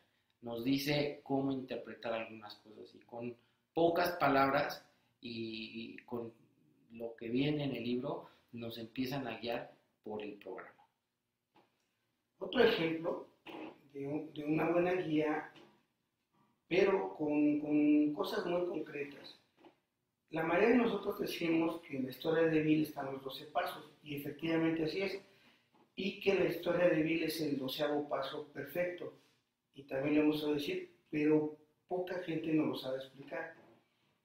nos 0.42 0.64
dice 0.64 1.22
cómo 1.24 1.52
interpretar 1.52 2.14
algunas 2.14 2.56
cosas 2.56 2.94
y 2.94 3.00
con 3.00 3.36
pocas 3.74 4.12
palabras 4.14 4.86
y 5.20 5.98
con 6.06 6.34
lo 6.92 7.16
que 7.16 7.30
viene 7.30 7.64
en 7.64 7.76
el 7.76 7.84
libro 7.84 8.30
nos 8.52 8.78
empiezan 8.78 9.28
a 9.28 9.38
guiar 9.38 9.72
por 10.04 10.22
el 10.22 10.34
programa. 10.34 10.82
Otro 12.40 12.64
ejemplo 12.64 13.28
de, 13.94 14.44
una 14.46 14.70
buena 14.70 14.94
guía, 14.94 15.52
pero 16.68 17.16
con, 17.16 17.60
con, 17.60 18.14
cosas 18.14 18.46
muy 18.46 18.66
concretas. 18.66 19.40
La 20.32 20.44
mayoría 20.44 20.70
de 20.70 20.78
nosotros 20.78 21.20
decimos 21.20 21.82
que 21.82 21.98
en 21.98 22.06
la 22.06 22.12
historia 22.12 22.44
de 22.44 22.62
Bill 22.62 22.84
están 22.84 23.12
los 23.12 23.22
12 23.22 23.48
pasos, 23.48 23.92
y 24.02 24.16
efectivamente 24.16 24.86
así 24.86 25.02
es, 25.02 25.22
y 25.96 26.22
que 26.22 26.36
la 26.36 26.46
historia 26.46 26.88
de 26.88 27.04
Bill 27.04 27.24
es 27.24 27.42
el 27.42 27.60
doceavo 27.60 28.08
paso 28.08 28.48
perfecto, 28.54 29.14
y 29.74 29.84
también 29.84 30.16
le 30.16 30.22
hemos 30.22 30.44
a 30.46 30.54
decir, 30.54 30.90
pero 31.10 31.58
poca 31.88 32.20
gente 32.24 32.54
nos 32.54 32.68
lo 32.68 32.76
sabe 32.76 32.98
explicar. 33.00 33.56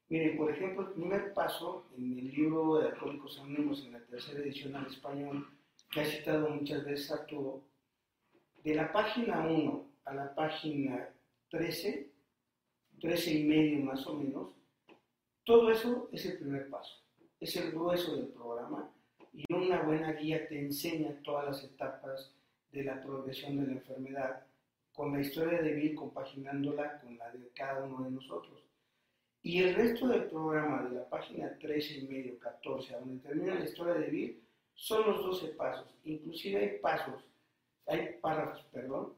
Miren, 0.08 0.36
por 0.36 0.52
ejemplo, 0.52 0.86
el 0.86 0.92
primer 0.92 1.34
paso 1.34 1.88
en 1.96 2.18
el 2.20 2.30
libro 2.32 2.78
de 2.78 2.88
Alcohólicos 2.88 3.40
Anónimos, 3.40 3.84
en 3.84 3.94
la 3.94 4.06
tercera 4.06 4.38
edición 4.38 4.76
al 4.76 4.86
español, 4.86 5.48
que 5.90 6.00
ha 6.00 6.04
citado 6.04 6.48
muchas 6.50 6.84
veces 6.84 7.10
Arturo, 7.10 7.64
de 8.62 8.74
la 8.76 8.92
página 8.92 9.40
1 9.40 9.90
a 10.04 10.14
la 10.14 10.32
página 10.36 11.08
13, 11.50 12.12
13 13.00 13.34
y 13.34 13.44
medio 13.44 13.84
más 13.84 14.06
o 14.06 14.14
menos, 14.14 14.55
todo 15.46 15.70
eso 15.70 16.08
es 16.10 16.26
el 16.26 16.38
primer 16.38 16.68
paso, 16.68 16.92
es 17.38 17.54
el 17.56 17.70
grueso 17.70 18.16
del 18.16 18.26
programa 18.26 18.90
y 19.32 19.44
una 19.54 19.80
buena 19.82 20.12
guía 20.12 20.48
te 20.48 20.58
enseña 20.58 21.22
todas 21.22 21.46
las 21.46 21.62
etapas 21.62 22.32
de 22.72 22.82
la 22.82 23.00
progresión 23.00 23.60
de 23.60 23.66
la 23.68 23.72
enfermedad, 23.74 24.44
con 24.92 25.12
la 25.12 25.20
historia 25.20 25.62
de 25.62 25.72
Bill 25.72 25.94
compaginándola 25.94 27.00
con 27.00 27.16
la 27.16 27.30
de 27.30 27.48
cada 27.54 27.84
uno 27.84 28.04
de 28.04 28.10
nosotros. 28.10 28.60
Y 29.40 29.62
el 29.62 29.76
resto 29.76 30.08
del 30.08 30.24
programa 30.24 30.82
de 30.82 30.96
la 30.96 31.08
página 31.08 31.56
13 31.60 31.98
y 31.98 32.08
medio, 32.08 32.38
14, 32.40 32.94
donde 32.94 33.22
termina 33.22 33.54
la 33.54 33.66
historia 33.66 33.94
de 33.94 34.10
Bill, 34.10 34.42
son 34.74 35.06
los 35.06 35.22
12 35.22 35.48
pasos. 35.54 35.94
Inclusive 36.02 36.58
hay 36.58 36.78
pasos, 36.80 37.22
hay 37.86 38.16
párrafos, 38.20 38.64
perdón, 38.72 39.14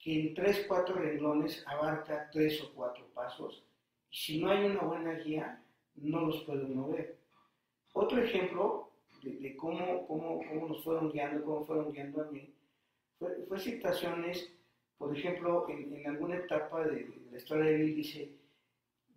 que 0.00 0.20
en 0.20 0.34
3, 0.34 0.64
4 0.66 0.94
renglones 0.96 1.62
abarca 1.68 2.28
3 2.32 2.62
o 2.62 2.74
4 2.74 3.06
pasos 3.14 3.62
si 4.10 4.40
no 4.40 4.50
hay 4.50 4.64
una 4.64 4.80
buena 4.82 5.14
guía, 5.14 5.62
no 5.96 6.26
los 6.26 6.42
puede 6.44 6.64
uno 6.64 6.88
ver. 6.88 7.16
Otro 7.92 8.22
ejemplo 8.22 8.90
de, 9.22 9.56
cómo, 9.56 10.06
cómo, 10.06 10.40
cómo, 10.48 10.68
nos 10.68 10.82
fueron 10.82 11.10
guiando, 11.10 11.44
cómo 11.44 11.64
fueron 11.64 11.92
guiando 11.92 12.22
a 12.22 12.30
mí, 12.30 12.52
fue, 13.18 13.44
fue 13.48 13.58
situaciones, 13.58 14.50
por 14.98 15.16
ejemplo, 15.16 15.68
en, 15.68 15.94
en 15.94 16.06
alguna 16.06 16.36
etapa 16.36 16.84
de, 16.86 17.08
la 17.30 17.38
historia 17.38 17.70
de 17.70 17.76
Bill 17.76 17.96
dice, 17.96 18.32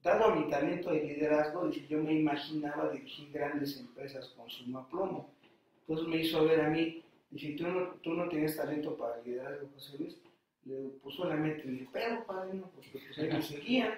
dado 0.01 0.35
mi 0.35 0.49
talento 0.49 0.91
de 0.91 1.03
liderazgo, 1.03 1.67
dice, 1.67 1.87
yo 1.87 1.99
me 1.99 2.13
imaginaba 2.13 2.91
dirigir 2.91 3.31
grandes 3.31 3.79
empresas 3.79 4.27
con 4.35 4.49
suma 4.49 4.87
plomo. 4.89 5.33
Entonces 5.81 6.07
me 6.07 6.17
hizo 6.17 6.45
ver 6.45 6.61
a 6.61 6.69
mí, 6.69 7.03
dice, 7.31 7.53
tú 7.53 7.67
no, 7.67 7.87
tú 8.01 8.13
no 8.13 8.27
tienes 8.29 8.55
talento 8.55 8.95
para 8.97 9.21
liderazgo, 9.21 9.69
José 9.73 9.97
Luis. 9.97 10.17
Le 10.65 10.75
puso 11.01 11.25
la 11.25 11.35
mente, 11.35 11.65
le 11.65 11.71
dije, 11.71 11.89
pero 11.91 12.25
padre, 12.25 12.53
no, 12.53 12.69
porque 12.69 12.91
pues 12.91 13.17
ahí 13.19 13.29
me 13.33 13.41
seguían. 13.41 13.93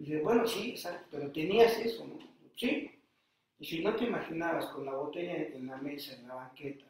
Y 0.00 0.04
dice, 0.04 0.22
bueno, 0.22 0.46
sí, 0.46 0.70
exacto, 0.70 1.08
pero 1.10 1.30
tenías 1.30 1.78
eso, 1.78 2.06
¿no? 2.06 2.18
Sí. 2.56 2.90
Y 3.58 3.66
si 3.66 3.84
no 3.84 3.94
te 3.94 4.04
imaginabas 4.04 4.64
con 4.68 4.86
la 4.86 4.94
botella 4.94 5.36
en 5.54 5.66
la 5.66 5.76
mesa, 5.76 6.16
en 6.16 6.26
la 6.26 6.36
banqueta, 6.36 6.86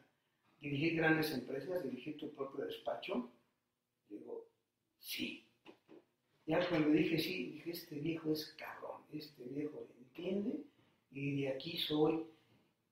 dirigir 0.61 0.95
grandes 0.95 1.33
empresas, 1.33 1.83
dirigir 1.83 2.17
tu 2.17 2.33
propio 2.33 2.65
despacho, 2.65 3.29
digo, 4.09 4.47
sí. 5.01 5.45
Ya 6.47 6.69
cuando 6.69 6.91
dije 6.91 7.19
sí, 7.19 7.51
dije, 7.55 7.73
este 7.73 7.97
viejo 7.97 8.33
es 8.33 8.55
cabrón, 8.57 9.03
este 9.13 9.43
viejo 9.43 9.85
entiende 9.99 10.61
y 11.11 11.43
de 11.43 11.49
aquí 11.49 11.79
soy. 11.79 12.25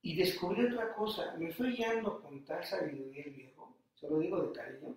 Y 0.02 0.16
descubrí 0.16 0.64
otra 0.64 0.94
cosa, 0.94 1.37
me 1.38 1.52
fue 1.52 1.70
guiando 1.70 2.20
con 2.20 2.44
tal 2.44 2.64
sabiduría 2.64 3.22
el 3.22 3.31
viejo, 3.31 3.76
se 3.94 4.09
lo 4.09 4.18
digo 4.18 4.42
de 4.42 4.52
cariño, 4.52 4.96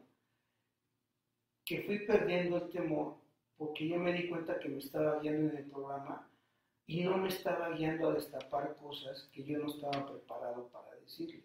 que 1.63 1.83
fui 1.83 1.99
perdiendo 2.07 2.57
el 2.57 2.69
temor 2.71 3.20
porque 3.61 3.87
yo 3.87 3.99
me 3.99 4.11
di 4.11 4.27
cuenta 4.27 4.59
que 4.59 4.69
me 4.69 4.79
estaba 4.79 5.19
guiando 5.19 5.51
en 5.51 5.57
el 5.57 5.65
programa 5.65 6.27
y 6.87 7.03
no 7.03 7.15
me 7.19 7.27
estaba 7.27 7.69
guiando 7.69 8.09
a 8.09 8.13
destapar 8.15 8.75
cosas 8.77 9.29
que 9.31 9.43
yo 9.43 9.59
no 9.59 9.67
estaba 9.67 10.03
preparado 10.11 10.67
para 10.69 10.95
decirle, 10.95 11.43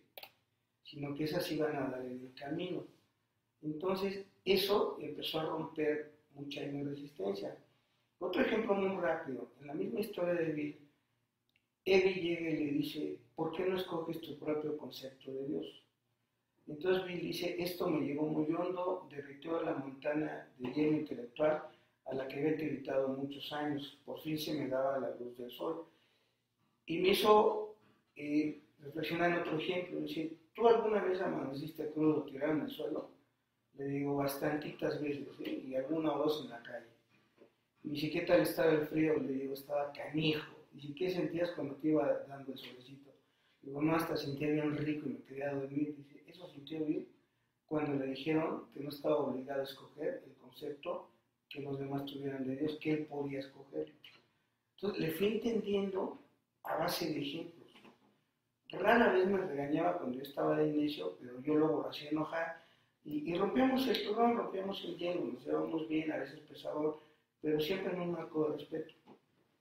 sino 0.83 1.15
que 1.15 1.25
esas 1.25 1.53
iban 1.53 1.77
a 1.77 1.91
dar 1.91 2.01
en 2.01 2.13
el 2.13 2.33
camino. 2.33 2.87
Entonces, 3.61 4.25
eso 4.47 4.97
empezó 4.99 5.41
a 5.41 5.45
romper 5.45 6.15
mucha 6.35 6.63
mi 6.63 6.85
resistencia. 6.85 7.55
Otro 8.19 8.41
ejemplo 8.41 8.75
muy 8.75 8.99
rápido, 8.99 9.51
en 9.61 9.67
la 9.67 9.75
misma 9.75 10.01
historia 10.01 10.33
de 10.33 10.53
Bill, 10.53 10.79
Eddie 11.85 12.15
llega 12.15 12.49
y 12.49 12.65
le 12.65 12.73
dice, 12.73 13.19
¿por 13.35 13.53
qué 13.53 13.67
no 13.67 13.77
escoges 13.77 14.23
tu 14.23 14.39
propio 14.39 14.79
concepto 14.79 15.31
de 15.31 15.49
Dios? 15.49 15.83
Entonces 16.67 17.05
Bill 17.05 17.21
dice, 17.21 17.63
esto 17.63 17.91
me 17.91 18.07
llegó 18.07 18.23
muy 18.23 18.51
hondo, 18.55 19.07
derritió 19.11 19.61
la 19.61 19.75
montaña 19.75 20.49
de 20.57 20.73
hielo 20.73 20.97
intelectual 20.97 21.76
a 22.07 22.15
la 22.15 22.29
que 22.29 22.37
había 22.37 22.51
evitado 22.51 23.09
muchos 23.09 23.53
años, 23.53 23.99
por 24.05 24.21
fin 24.21 24.39
se 24.39 24.55
me 24.55 24.69
daba 24.69 24.99
la 24.99 25.11
luz 25.17 25.37
del 25.37 25.51
sol. 25.51 25.87
Y 26.87 26.99
me 26.99 27.09
hizo 27.09 27.75
eh, 28.15 28.61
reflexionar 28.81 29.33
en 29.33 29.39
otro 29.39 29.59
ejemplo, 29.59 30.01
decir, 30.01 30.39
¿tú 30.55 30.69
alguna 30.69 31.03
vez 31.03 31.21
amaneciste 31.21 31.91
crudo 31.91 32.23
tirado 32.23 32.53
en 32.53 32.61
el 32.63 32.71
suelo? 32.71 33.11
Le 33.77 33.87
digo, 33.87 34.17
bastantitas 34.17 35.01
veces, 35.03 35.27
y 35.41 35.75
alguna 35.75 36.15
o 36.15 36.19
dos 36.19 36.45
en 36.45 36.51
la 36.51 36.63
calle. 36.63 36.87
Y 37.83 37.91
dice, 37.91 38.11
¿qué 38.11 38.23
tal 38.23 38.41
estaba 38.41 38.73
el 38.73 38.87
frío? 38.87 39.19
Le 39.19 39.33
digo, 39.33 39.55
estaba 39.55 39.93
canijo. 39.93 40.57
Dice, 40.73 40.95
¿qué 40.95 41.11
sentías 41.11 41.51
cuando 41.53 41.75
te 41.77 41.89
iba 41.89 42.25
dando 42.29 42.53
el 42.53 42.59
solecito? 42.59 43.11
Le 43.63 43.69
digo, 43.69 43.83
no, 43.83 43.97
hasta 43.97 44.17
sentía 44.17 44.49
bien 44.51 44.77
rico 44.77 45.09
y 45.09 45.13
me 45.13 45.23
quería 45.23 45.53
dormir. 45.53 45.95
Dice, 45.97 46.23
eso 46.27 46.49
sintió 46.51 46.85
bien 46.85 47.09
cuando 47.67 47.95
le 47.95 48.13
dijeron 48.13 48.65
que 48.73 48.81
no 48.81 48.91
estaba 48.91 49.17
obligado 49.17 49.61
a 49.61 49.65
escoger 49.65 50.23
el 50.25 50.35
concepto 50.35 51.11
que 51.49 51.63
los 51.63 51.79
demás 51.79 52.05
tuvieran 52.07 52.47
de 52.47 52.57
Dios, 52.57 52.79
que 52.81 52.93
él 52.93 53.07
podía 53.07 53.41
escoger. 53.41 53.93
Entonces 54.77 55.01
le 55.01 55.11
fui 55.13 55.27
entendiendo 55.29 56.19
a 56.65 56.77
base 56.77 57.13
de 57.13 57.21
ejemplos. 57.21 57.57
Rara 58.71 59.13
vez 59.13 59.27
me 59.27 59.39
regañaba 59.39 59.99
cuando 59.99 60.19
yo 60.19 60.23
estaba 60.23 60.59
de 60.59 60.69
inicio, 60.69 61.17
pero 61.21 61.41
yo 61.41 61.55
luego 61.55 61.89
hacía 61.89 62.11
enojar 62.11 62.67
y, 63.05 63.33
rompíamos 63.37 63.87
el 63.87 64.03
programa, 64.03 64.43
rompíamos 64.43 64.85
el 64.85 64.97
hielo, 64.97 65.21
nos 65.21 65.47
llevamos 65.47 65.89
bien, 65.89 66.11
a 66.11 66.17
veces 66.17 66.41
pesador, 66.41 67.01
pero 67.41 67.61
siempre 67.61 67.93
en 67.93 68.01
un 68.01 68.13
marco 68.13 68.51
de 68.51 68.57
respeto. 68.57 68.95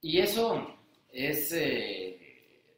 Y 0.01 0.17
eso 0.17 0.75
es, 1.11 1.51
eh, 1.53 2.73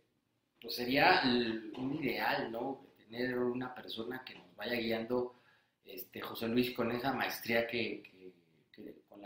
pues 0.61 0.75
sería 0.75 1.21
un 1.23 1.97
ideal, 2.03 2.51
¿no? 2.51 2.85
Tener 2.97 3.39
una 3.39 3.73
persona 3.73 4.25
que 4.25 4.35
nos 4.35 4.53
vaya 4.57 4.75
guiando, 4.75 5.35
este, 5.85 6.19
José 6.19 6.49
Luis, 6.49 6.73
con 6.73 6.91
esa 6.91 7.13
maestría 7.13 7.65
que 7.65 8.03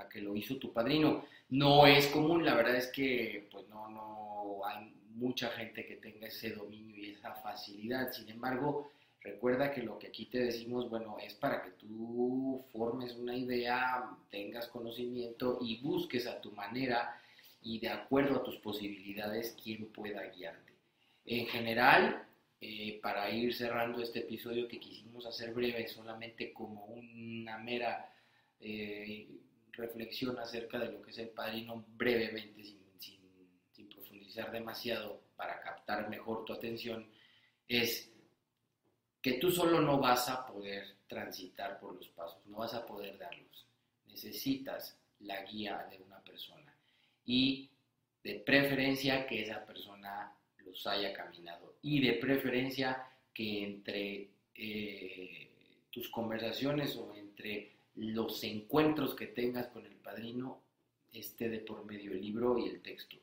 la 0.01 0.09
que 0.09 0.21
lo 0.21 0.35
hizo 0.35 0.57
tu 0.57 0.71
padrino. 0.71 1.25
No 1.49 1.85
es 1.85 2.07
común, 2.07 2.45
la 2.45 2.55
verdad 2.55 2.75
es 2.75 2.87
que 2.87 3.47
pues 3.51 3.67
no, 3.67 3.89
no 3.89 4.65
hay 4.65 4.93
mucha 5.15 5.49
gente 5.49 5.85
que 5.85 5.97
tenga 5.97 6.27
ese 6.27 6.51
dominio 6.51 6.97
y 6.97 7.11
esa 7.11 7.33
facilidad. 7.35 8.11
Sin 8.11 8.29
embargo, 8.29 8.91
recuerda 9.21 9.71
que 9.71 9.83
lo 9.83 9.99
que 9.99 10.07
aquí 10.07 10.25
te 10.25 10.39
decimos, 10.39 10.89
bueno, 10.89 11.17
es 11.21 11.33
para 11.33 11.61
que 11.61 11.71
tú 11.71 12.63
formes 12.71 13.15
una 13.15 13.35
idea, 13.35 14.09
tengas 14.29 14.67
conocimiento 14.67 15.59
y 15.61 15.81
busques 15.81 16.25
a 16.27 16.41
tu 16.41 16.51
manera 16.51 17.19
y 17.61 17.79
de 17.79 17.89
acuerdo 17.89 18.37
a 18.37 18.43
tus 18.43 18.57
posibilidades 18.57 19.55
quién 19.61 19.85
pueda 19.87 20.25
guiarte. 20.27 20.73
En 21.25 21.45
general, 21.47 22.25
eh, 22.59 22.99
para 23.01 23.29
ir 23.29 23.53
cerrando 23.53 24.01
este 24.01 24.19
episodio 24.19 24.67
que 24.67 24.79
quisimos 24.79 25.25
hacer 25.25 25.53
breve, 25.53 25.87
solamente 25.87 26.53
como 26.53 26.85
una 26.85 27.57
mera 27.57 28.11
eh, 28.59 29.27
reflexión 29.73 30.37
acerca 30.39 30.79
de 30.79 30.91
lo 30.91 31.01
que 31.01 31.11
es 31.11 31.17
el 31.17 31.29
padrino 31.29 31.85
brevemente, 31.95 32.63
sin, 32.63 32.81
profundizar 33.89 34.51
demasiado 34.51 35.21
para 35.35 35.59
captar 35.59 36.09
mejor 36.09 36.45
tu 36.45 36.53
atención, 36.53 37.07
es 37.67 38.11
que 39.21 39.33
tú 39.33 39.51
solo 39.51 39.81
no 39.81 39.99
vas 39.99 40.29
a 40.29 40.45
poder 40.45 40.95
transitar 41.07 41.79
por 41.79 41.95
los 41.95 42.07
pasos, 42.09 42.45
no 42.45 42.57
vas 42.57 42.73
a 42.73 42.85
poder 42.85 43.17
darlos. 43.17 43.65
Necesitas 44.07 44.97
la 45.19 45.43
guía 45.43 45.87
de 45.89 45.97
una 45.99 46.19
persona 46.19 46.73
y 47.25 47.69
de 48.23 48.35
preferencia 48.35 49.25
que 49.25 49.41
esa 49.41 49.65
persona 49.65 50.35
los 50.65 50.85
haya 50.87 51.13
caminado 51.13 51.75
y 51.81 52.01
de 52.05 52.13
preferencia 52.13 53.03
que 53.33 53.63
entre 53.63 54.29
eh, 54.55 55.49
tus 55.89 56.09
conversaciones 56.09 56.95
o 56.95 57.13
entre 57.15 57.80
los 57.95 58.43
encuentros 58.43 59.15
que 59.15 59.27
tengas 59.27 59.67
con 59.67 59.85
el 59.85 59.95
padrino 59.95 60.61
esté 61.11 61.49
de 61.49 61.59
por 61.59 61.85
medio 61.85 62.11
el 62.11 62.21
libro 62.21 62.57
y 62.57 62.67
el 62.67 62.81
texto. 62.81 63.17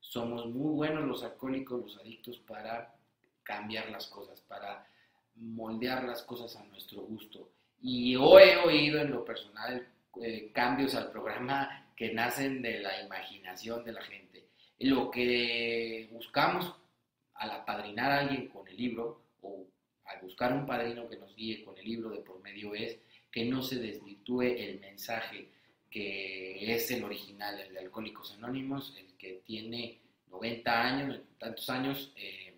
Somos 0.00 0.46
muy 0.46 0.74
buenos 0.74 1.04
los 1.04 1.22
alcohólicos, 1.22 1.80
los 1.80 1.96
adictos, 1.98 2.38
para 2.38 2.94
cambiar 3.42 3.90
las 3.90 4.06
cosas, 4.06 4.40
para 4.40 4.86
moldear 5.36 6.04
las 6.04 6.22
cosas 6.22 6.56
a 6.56 6.64
nuestro 6.64 7.02
gusto. 7.02 7.50
Y 7.80 8.16
hoy 8.16 8.42
he 8.44 8.56
oído 8.58 9.00
en 9.00 9.10
lo 9.10 9.24
personal 9.24 9.86
eh, 10.22 10.50
cambios 10.52 10.94
al 10.94 11.10
programa 11.10 11.88
que 11.96 12.12
nacen 12.12 12.62
de 12.62 12.80
la 12.80 13.02
imaginación 13.02 13.84
de 13.84 13.92
la 13.92 14.02
gente. 14.02 14.48
Lo 14.78 15.10
que 15.10 16.08
buscamos 16.12 16.74
al 17.34 17.50
apadrinar 17.50 18.10
a 18.10 18.20
alguien 18.20 18.48
con 18.48 18.66
el 18.68 18.76
libro 18.76 19.22
o 19.42 19.66
al 20.04 20.20
buscar 20.20 20.52
un 20.52 20.66
padrino 20.66 21.08
que 21.08 21.16
nos 21.16 21.34
guíe 21.34 21.64
con 21.64 21.76
el 21.76 21.84
libro 21.84 22.10
de 22.10 22.20
por 22.20 22.40
medio 22.40 22.74
es 22.74 22.98
que 23.34 23.44
no 23.44 23.62
se 23.62 23.80
desvirtúe 23.80 24.42
el 24.42 24.78
mensaje 24.78 25.48
que 25.90 26.72
es 26.72 26.88
el 26.92 27.02
original, 27.02 27.58
el 27.58 27.74
de 27.74 27.80
Alcohólicos 27.80 28.32
Anónimos, 28.34 28.94
el 28.96 29.12
que 29.16 29.42
tiene 29.44 29.98
90 30.28 30.82
años, 30.82 31.20
tantos 31.36 31.68
años, 31.68 32.12
eh, 32.14 32.54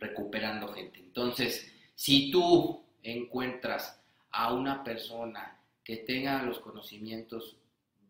recuperando 0.00 0.74
gente. 0.74 0.98
Entonces, 0.98 1.72
si 1.94 2.32
tú 2.32 2.82
encuentras 3.00 4.02
a 4.32 4.52
una 4.52 4.82
persona 4.82 5.56
que 5.84 5.98
tenga 5.98 6.42
los 6.42 6.58
conocimientos 6.58 7.56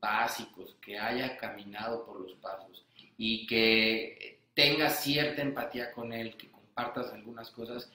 básicos, 0.01 0.79
que 0.81 0.99
haya 0.99 1.37
caminado 1.37 2.07
por 2.07 2.23
los 2.23 2.33
pasos 2.37 2.87
y 3.19 3.47
que 3.47 4.41
tenga 4.55 4.89
cierta 4.89 5.43
empatía 5.43 5.93
con 5.93 6.15
él, 6.15 6.39
que 6.39 6.51
compartas 6.51 7.12
algunas 7.12 7.51
cosas, 7.51 7.93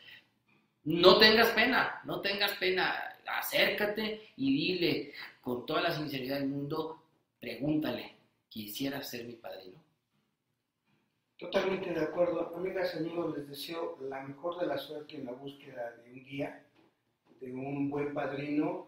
no 0.84 1.18
tengas 1.20 1.50
pena, 1.50 2.02
no 2.06 2.22
tengas 2.22 2.54
pena, 2.58 2.94
acércate 3.26 4.30
y 4.36 4.54
dile 4.54 5.14
con 5.42 5.66
toda 5.66 5.82
la 5.82 5.92
sinceridad 5.92 6.40
del 6.40 6.50
mundo, 6.50 7.02
pregúntale, 7.40 8.16
¿quisiera 8.50 9.02
ser 9.04 9.26
mi 9.26 9.34
padrino? 9.34 9.80
Totalmente 11.38 11.92
de 11.92 12.02
acuerdo. 12.02 12.56
Amigas 12.56 12.94
y 12.94 13.00
amigos, 13.00 13.36
les 13.36 13.50
deseo 13.50 13.98
la 14.02 14.22
mejor 14.22 14.60
de 14.60 14.68
la 14.68 14.78
suerte 14.78 15.16
en 15.16 15.26
la 15.26 15.32
búsqueda 15.32 15.96
de 15.98 16.14
un 16.14 16.24
guía, 16.24 16.64
de 17.40 17.52
un 17.52 17.90
buen 17.90 18.14
padrino. 18.14 18.88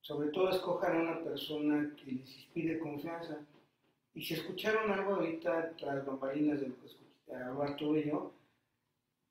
Sobre 0.00 0.30
todo 0.30 0.50
escojan 0.50 0.96
a 0.96 1.00
una 1.00 1.24
persona 1.24 1.94
que 1.96 2.10
les 2.10 2.36
inspire 2.36 2.80
confianza. 2.80 3.38
Y 4.14 4.24
si 4.24 4.34
escucharon 4.34 4.90
algo 4.90 5.14
ahorita 5.14 5.76
tras 5.76 6.04
bambalinas 6.04 6.60
de 6.60 6.68
lo 6.68 6.74
que 6.74 7.34
hablar 7.34 7.76
tú 7.76 7.96
y 7.96 8.08
yo, 8.08 8.32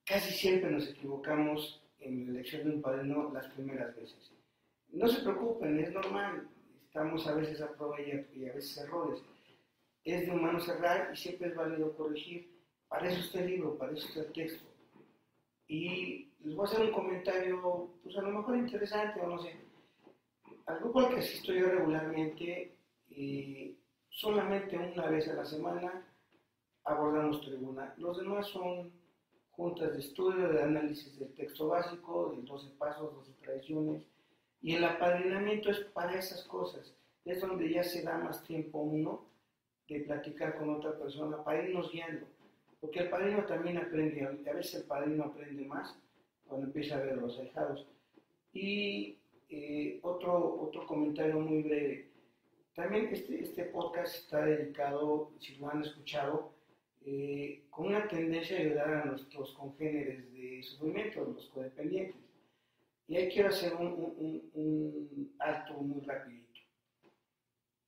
casi 0.05 0.33
siempre 0.33 0.71
nos 0.71 0.89
equivocamos 0.89 1.81
en 1.99 2.25
la 2.25 2.31
elección 2.31 2.63
de 2.63 2.75
un 2.75 2.81
padrino 2.81 3.31
las 3.33 3.47
primeras 3.47 3.95
veces. 3.95 4.31
No 4.89 5.07
se 5.07 5.21
preocupen, 5.21 5.79
es 5.79 5.91
normal, 5.91 6.47
estamos 6.85 7.25
a 7.27 7.35
veces 7.35 7.61
a 7.61 7.71
prueba 7.73 7.99
y 8.01 8.11
a, 8.47 8.53
veces 8.53 8.77
errores. 8.77 9.21
Es 10.03 10.25
de 10.25 10.31
humano 10.31 10.59
cerrar 10.59 11.11
y 11.13 11.17
siempre 11.17 11.49
es 11.49 11.55
válido 11.55 11.95
corregir. 11.95 12.51
Para 12.87 13.09
eso 13.09 13.21
está 13.21 13.39
el 13.39 13.47
libro, 13.47 13.77
para 13.77 13.93
eso 13.93 14.07
está 14.07 14.19
el 14.21 14.33
texto. 14.33 14.65
Y 15.67 16.29
les 16.43 16.55
voy 16.55 16.65
a 16.65 16.69
hacer 16.69 16.85
un 16.85 16.91
comentario, 16.91 17.89
pues 18.03 18.17
a 18.17 18.21
lo 18.21 18.31
mejor 18.31 18.57
interesante 18.57 19.21
o 19.21 19.27
no 19.27 19.39
sé. 19.39 19.55
Al 20.65 20.79
grupo 20.79 20.99
al 20.99 21.09
que 21.09 21.19
asisto 21.19 21.53
yo 21.53 21.69
regularmente, 21.69 22.75
eh, 23.09 23.75
solamente 24.09 24.77
una 24.77 25.07
vez 25.07 25.27
a 25.29 25.33
la 25.33 25.45
semana 25.45 26.05
abordamos 26.83 27.41
tribuna. 27.41 27.93
Los 27.97 28.17
demás 28.17 28.47
son 28.47 28.91
juntas 29.55 29.93
de 29.93 29.99
estudio, 29.99 30.49
de 30.49 30.61
análisis 30.61 31.17
del 31.19 31.33
texto 31.33 31.67
básico, 31.67 32.33
de 32.35 32.41
12 32.43 32.69
pasos, 32.77 33.13
12 33.13 33.31
tradiciones. 33.41 34.03
Y 34.61 34.75
el 34.75 34.83
apadrinamiento 34.83 35.71
es 35.71 35.79
para 35.79 36.17
esas 36.17 36.43
cosas. 36.43 36.95
Es 37.25 37.41
donde 37.41 37.71
ya 37.71 37.83
se 37.83 38.01
da 38.01 38.17
más 38.17 38.43
tiempo 38.43 38.79
uno 38.79 39.25
de 39.87 39.99
platicar 40.01 40.57
con 40.57 40.69
otra 40.69 40.97
persona 40.97 41.43
para 41.43 41.63
irnos 41.63 41.91
guiando. 41.91 42.25
Porque 42.79 42.99
el 42.99 43.09
padrino 43.09 43.45
también 43.45 43.77
aprende, 43.77 44.25
a 44.25 44.53
veces 44.53 44.81
el 44.81 44.83
padrino 44.83 45.25
aprende 45.25 45.65
más 45.65 45.97
cuando 46.47 46.67
empieza 46.67 46.97
a 46.97 47.01
ver 47.01 47.17
los 47.17 47.39
ahijados. 47.39 47.87
Y 48.51 49.17
eh, 49.49 49.99
otro, 50.01 50.61
otro 50.61 50.85
comentario 50.87 51.39
muy 51.39 51.61
breve. 51.61 52.09
También 52.75 53.09
este, 53.11 53.39
este 53.39 53.65
podcast 53.65 54.15
está 54.15 54.45
dedicado, 54.45 55.31
si 55.39 55.55
lo 55.57 55.69
han 55.69 55.83
escuchado, 55.83 56.52
eh, 57.05 57.63
con 57.69 57.87
una 57.87 58.07
tendencia 58.07 58.57
a 58.57 58.61
ayudar 58.61 58.93
a 58.93 59.05
nuestros 59.05 59.53
congéneres 59.53 60.31
de 60.33 60.63
sufrimiento, 60.63 61.25
los 61.25 61.47
codependientes. 61.47 62.21
Y 63.07 63.17
ahí 63.17 63.29
quiero 63.29 63.49
hacer 63.49 63.75
un, 63.75 63.87
un, 63.87 64.51
un 64.53 65.35
alto 65.39 65.73
muy 65.73 66.01
rapidito. 66.05 66.61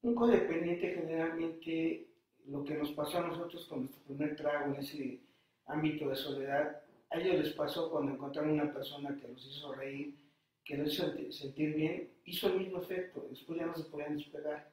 Un 0.01 0.13
codependiente 0.13 0.93
generalmente, 0.93 2.07
lo 2.47 2.63
que 2.63 2.75
nos 2.75 2.91
pasó 2.91 3.19
a 3.19 3.27
nosotros 3.27 3.65
con 3.65 3.81
nuestro 3.81 4.03
primer 4.03 4.35
trago 4.35 4.73
en 4.73 4.81
ese 4.81 5.19
ámbito 5.67 6.09
de 6.09 6.15
soledad, 6.15 6.81
a 7.09 7.19
ellos 7.19 7.43
les 7.43 7.53
pasó 7.53 7.89
cuando 7.89 8.11
encontraron 8.11 8.51
una 8.51 8.73
persona 8.73 9.17
que 9.19 9.27
los 9.27 9.45
hizo 9.45 9.73
reír, 9.73 10.13
que 10.63 10.77
los 10.77 10.93
hizo 10.93 11.11
sentir 11.31 11.75
bien, 11.75 12.09
hizo 12.25 12.47
el 12.47 12.59
mismo 12.59 12.81
efecto, 12.81 13.25
después 13.29 13.59
ya 13.59 13.67
no 13.67 13.75
se 13.75 13.85
podían 13.85 14.17
despegar. 14.17 14.69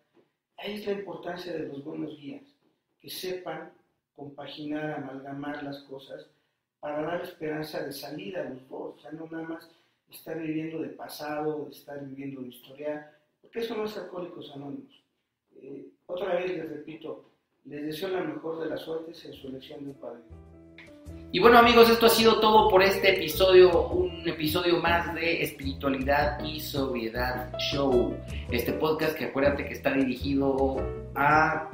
Ahí 0.57 0.74
es 0.74 0.87
la 0.87 0.92
importancia 0.92 1.52
de 1.52 1.68
los 1.68 1.85
buenos 1.85 2.18
guías, 2.18 2.42
que 3.00 3.09
sepan 3.09 3.72
compaginar, 4.14 4.92
amalgamar 4.92 5.62
las 5.62 5.79
cosas 5.85 6.27
para 6.81 7.03
dar 7.03 7.22
esperanza 7.22 7.83
de 7.85 7.92
salida 7.92 8.42
a 8.42 8.51
los 8.51 8.68
dos, 8.68 8.96
o 8.96 9.01
sea, 9.01 9.12
no 9.12 9.27
nada 9.31 9.44
más 9.44 9.70
estar 10.11 10.38
viviendo 10.38 10.83
de 10.83 10.88
pasado, 10.88 11.66
de 11.66 11.70
estar 11.70 12.05
viviendo 12.05 12.42
de 12.42 12.48
historial, 12.48 13.11
porque 13.40 13.61
eso 13.61 13.77
no 13.77 13.85
es 13.85 13.96
alcohólicos 13.96 14.51
anónimos. 14.55 15.03
Eh, 15.57 15.87
otra 16.07 16.35
vez 16.35 16.57
les 16.57 16.68
repito, 16.68 17.31
les 17.64 17.87
deseo 17.87 18.09
la 18.09 18.22
mejor 18.22 18.61
de 18.61 18.68
las 18.68 18.81
suertes 18.81 19.25
en 19.25 19.33
su 19.33 19.48
elección 19.48 19.87
de 19.87 19.94
padre. 19.94 20.22
Y 21.31 21.38
bueno 21.38 21.59
amigos, 21.59 21.88
esto 21.88 22.07
ha 22.07 22.11
sido 22.11 22.40
todo 22.40 22.68
por 22.68 22.83
este 22.83 23.16
episodio, 23.16 23.88
un 23.88 24.29
episodio 24.29 24.79
más 24.81 25.14
de 25.14 25.42
espiritualidad 25.42 26.42
y 26.44 26.61
sobriedad 26.61 27.57
show. 27.59 28.14
Este 28.51 28.72
podcast 28.75 29.16
que 29.16 29.27
acuérdate 29.27 29.64
que 29.64 29.72
está 29.72 29.94
dirigido 29.94 30.77
a 31.14 31.70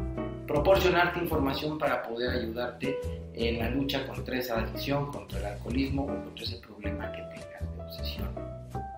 proporcionarte 0.49 1.21
información 1.21 1.79
para 1.79 2.03
poder 2.03 2.31
ayudarte 2.31 2.99
en 3.35 3.59
la 3.59 3.69
lucha 3.69 4.07
contra 4.07 4.39
esa 4.39 4.59
adicción, 4.59 5.13
contra 5.13 5.39
el 5.39 5.45
alcoholismo 5.45 6.05
o 6.05 6.07
contra 6.07 6.45
ese 6.45 6.57
problema 6.57 7.13
que 7.13 7.23
tengas 7.23 7.77
de 7.77 7.83
obsesión. 7.85 8.29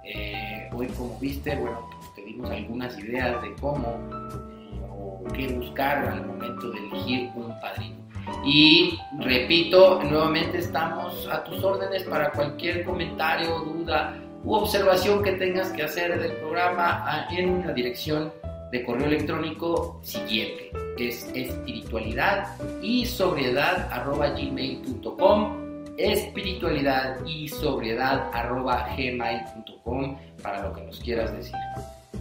Eh, 0.05 0.71
hoy, 0.73 0.87
como 0.89 1.19
viste, 1.19 1.57
bueno, 1.57 1.89
pues 1.91 2.15
te 2.15 2.23
dimos 2.23 2.51
algunas 2.51 2.97
ideas 2.99 3.43
de 3.43 3.53
cómo 3.61 3.89
eh, 3.89 4.81
o 4.91 5.25
qué 5.35 5.49
buscar 5.49 5.99
al 6.09 6.25
momento 6.25 6.71
de 6.71 6.79
elegir 6.79 7.31
un 7.35 7.53
padrino. 7.61 7.97
Y 8.45 8.97
repito, 9.19 10.03
nuevamente 10.05 10.59
estamos 10.59 11.29
a 11.29 11.43
tus 11.43 11.63
órdenes 11.65 12.05
para 12.05 12.31
cualquier 12.31 12.85
comentario, 12.85 13.59
duda 13.59 14.17
u 14.45 14.55
observación 14.55 15.23
que 15.23 15.33
tengas 15.33 15.71
que 15.71 15.83
hacer 15.83 16.19
del 16.19 16.33
programa 16.37 17.27
en 17.31 17.67
la 17.67 17.73
dirección 17.73 18.33
de 18.71 18.85
correo 18.85 19.07
electrónico 19.07 20.01
siguiente, 20.03 20.71
es 20.99 21.31
espiritualidad 21.35 22.57
y 22.83 23.07
sobriedad 23.07 23.89
arroba 23.91 24.31
gmail.com 24.31 25.61
espiritualidad 26.01 27.25
y 27.27 27.49
sobriedad 27.49 28.31
arroba 28.33 28.89
gmail.com 28.97 30.17
para 30.43 30.63
lo 30.63 30.73
que 30.73 30.83
nos 30.83 31.01
quieras 31.01 31.33
decir. 31.33 31.57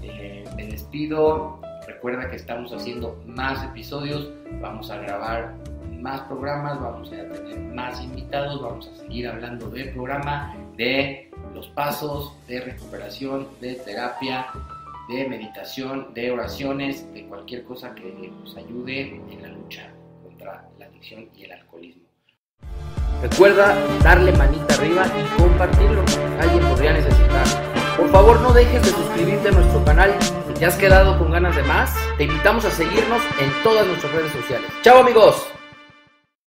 Eh, 0.03 0.43
me 0.55 0.67
despido, 0.67 1.59
recuerda 1.87 2.29
que 2.29 2.35
estamos 2.35 2.73
haciendo 2.73 3.21
más 3.25 3.63
episodios, 3.63 4.29
vamos 4.61 4.91
a 4.91 4.97
grabar 4.97 5.55
más 5.99 6.21
programas, 6.21 6.79
vamos 6.79 7.09
a 7.09 7.11
tener 7.11 7.59
más 7.73 8.01
invitados, 8.01 8.61
vamos 8.61 8.87
a 8.87 8.95
seguir 8.97 9.27
hablando 9.27 9.69
del 9.69 9.91
programa, 9.91 10.55
de 10.77 11.29
los 11.53 11.67
pasos 11.69 12.33
de 12.47 12.61
recuperación, 12.61 13.47
de 13.59 13.75
terapia, 13.75 14.47
de 15.09 15.27
meditación, 15.27 16.13
de 16.13 16.31
oraciones, 16.31 17.11
de 17.13 17.25
cualquier 17.25 17.63
cosa 17.63 17.95
que 17.95 18.31
nos 18.31 18.55
ayude 18.55 19.19
en 19.29 19.41
la 19.41 19.47
lucha 19.47 19.91
contra 20.23 20.69
la 20.77 20.85
adicción 20.85 21.27
y 21.35 21.45
el 21.45 21.51
alcoholismo. 21.51 22.03
Recuerda 23.21 23.75
darle 24.03 24.31
manita 24.33 24.75
arriba 24.75 25.05
y 25.07 25.41
compartirlo. 25.41 26.03
Alguien 26.39 26.63
podría 26.69 26.93
necesitar. 26.93 27.43
Por 27.97 28.09
favor, 28.11 28.39
no 28.39 28.53
dejes 28.53 28.81
de 28.83 28.89
suscribirte 28.89 29.49
a 29.49 29.51
nuestro 29.51 29.83
canal. 29.83 30.15
Si 30.47 30.53
te 30.53 30.65
has 30.65 30.77
quedado 30.77 31.17
con 31.17 31.31
ganas 31.31 31.55
de 31.55 31.63
más, 31.63 31.93
te 32.17 32.25
invitamos 32.25 32.63
a 32.65 32.71
seguirnos 32.71 33.21
en 33.41 33.51
todas 33.63 33.85
nuestras 33.87 34.13
redes 34.13 34.31
sociales. 34.31 34.69
¡Chao 34.83 34.99
amigos! 34.99 35.58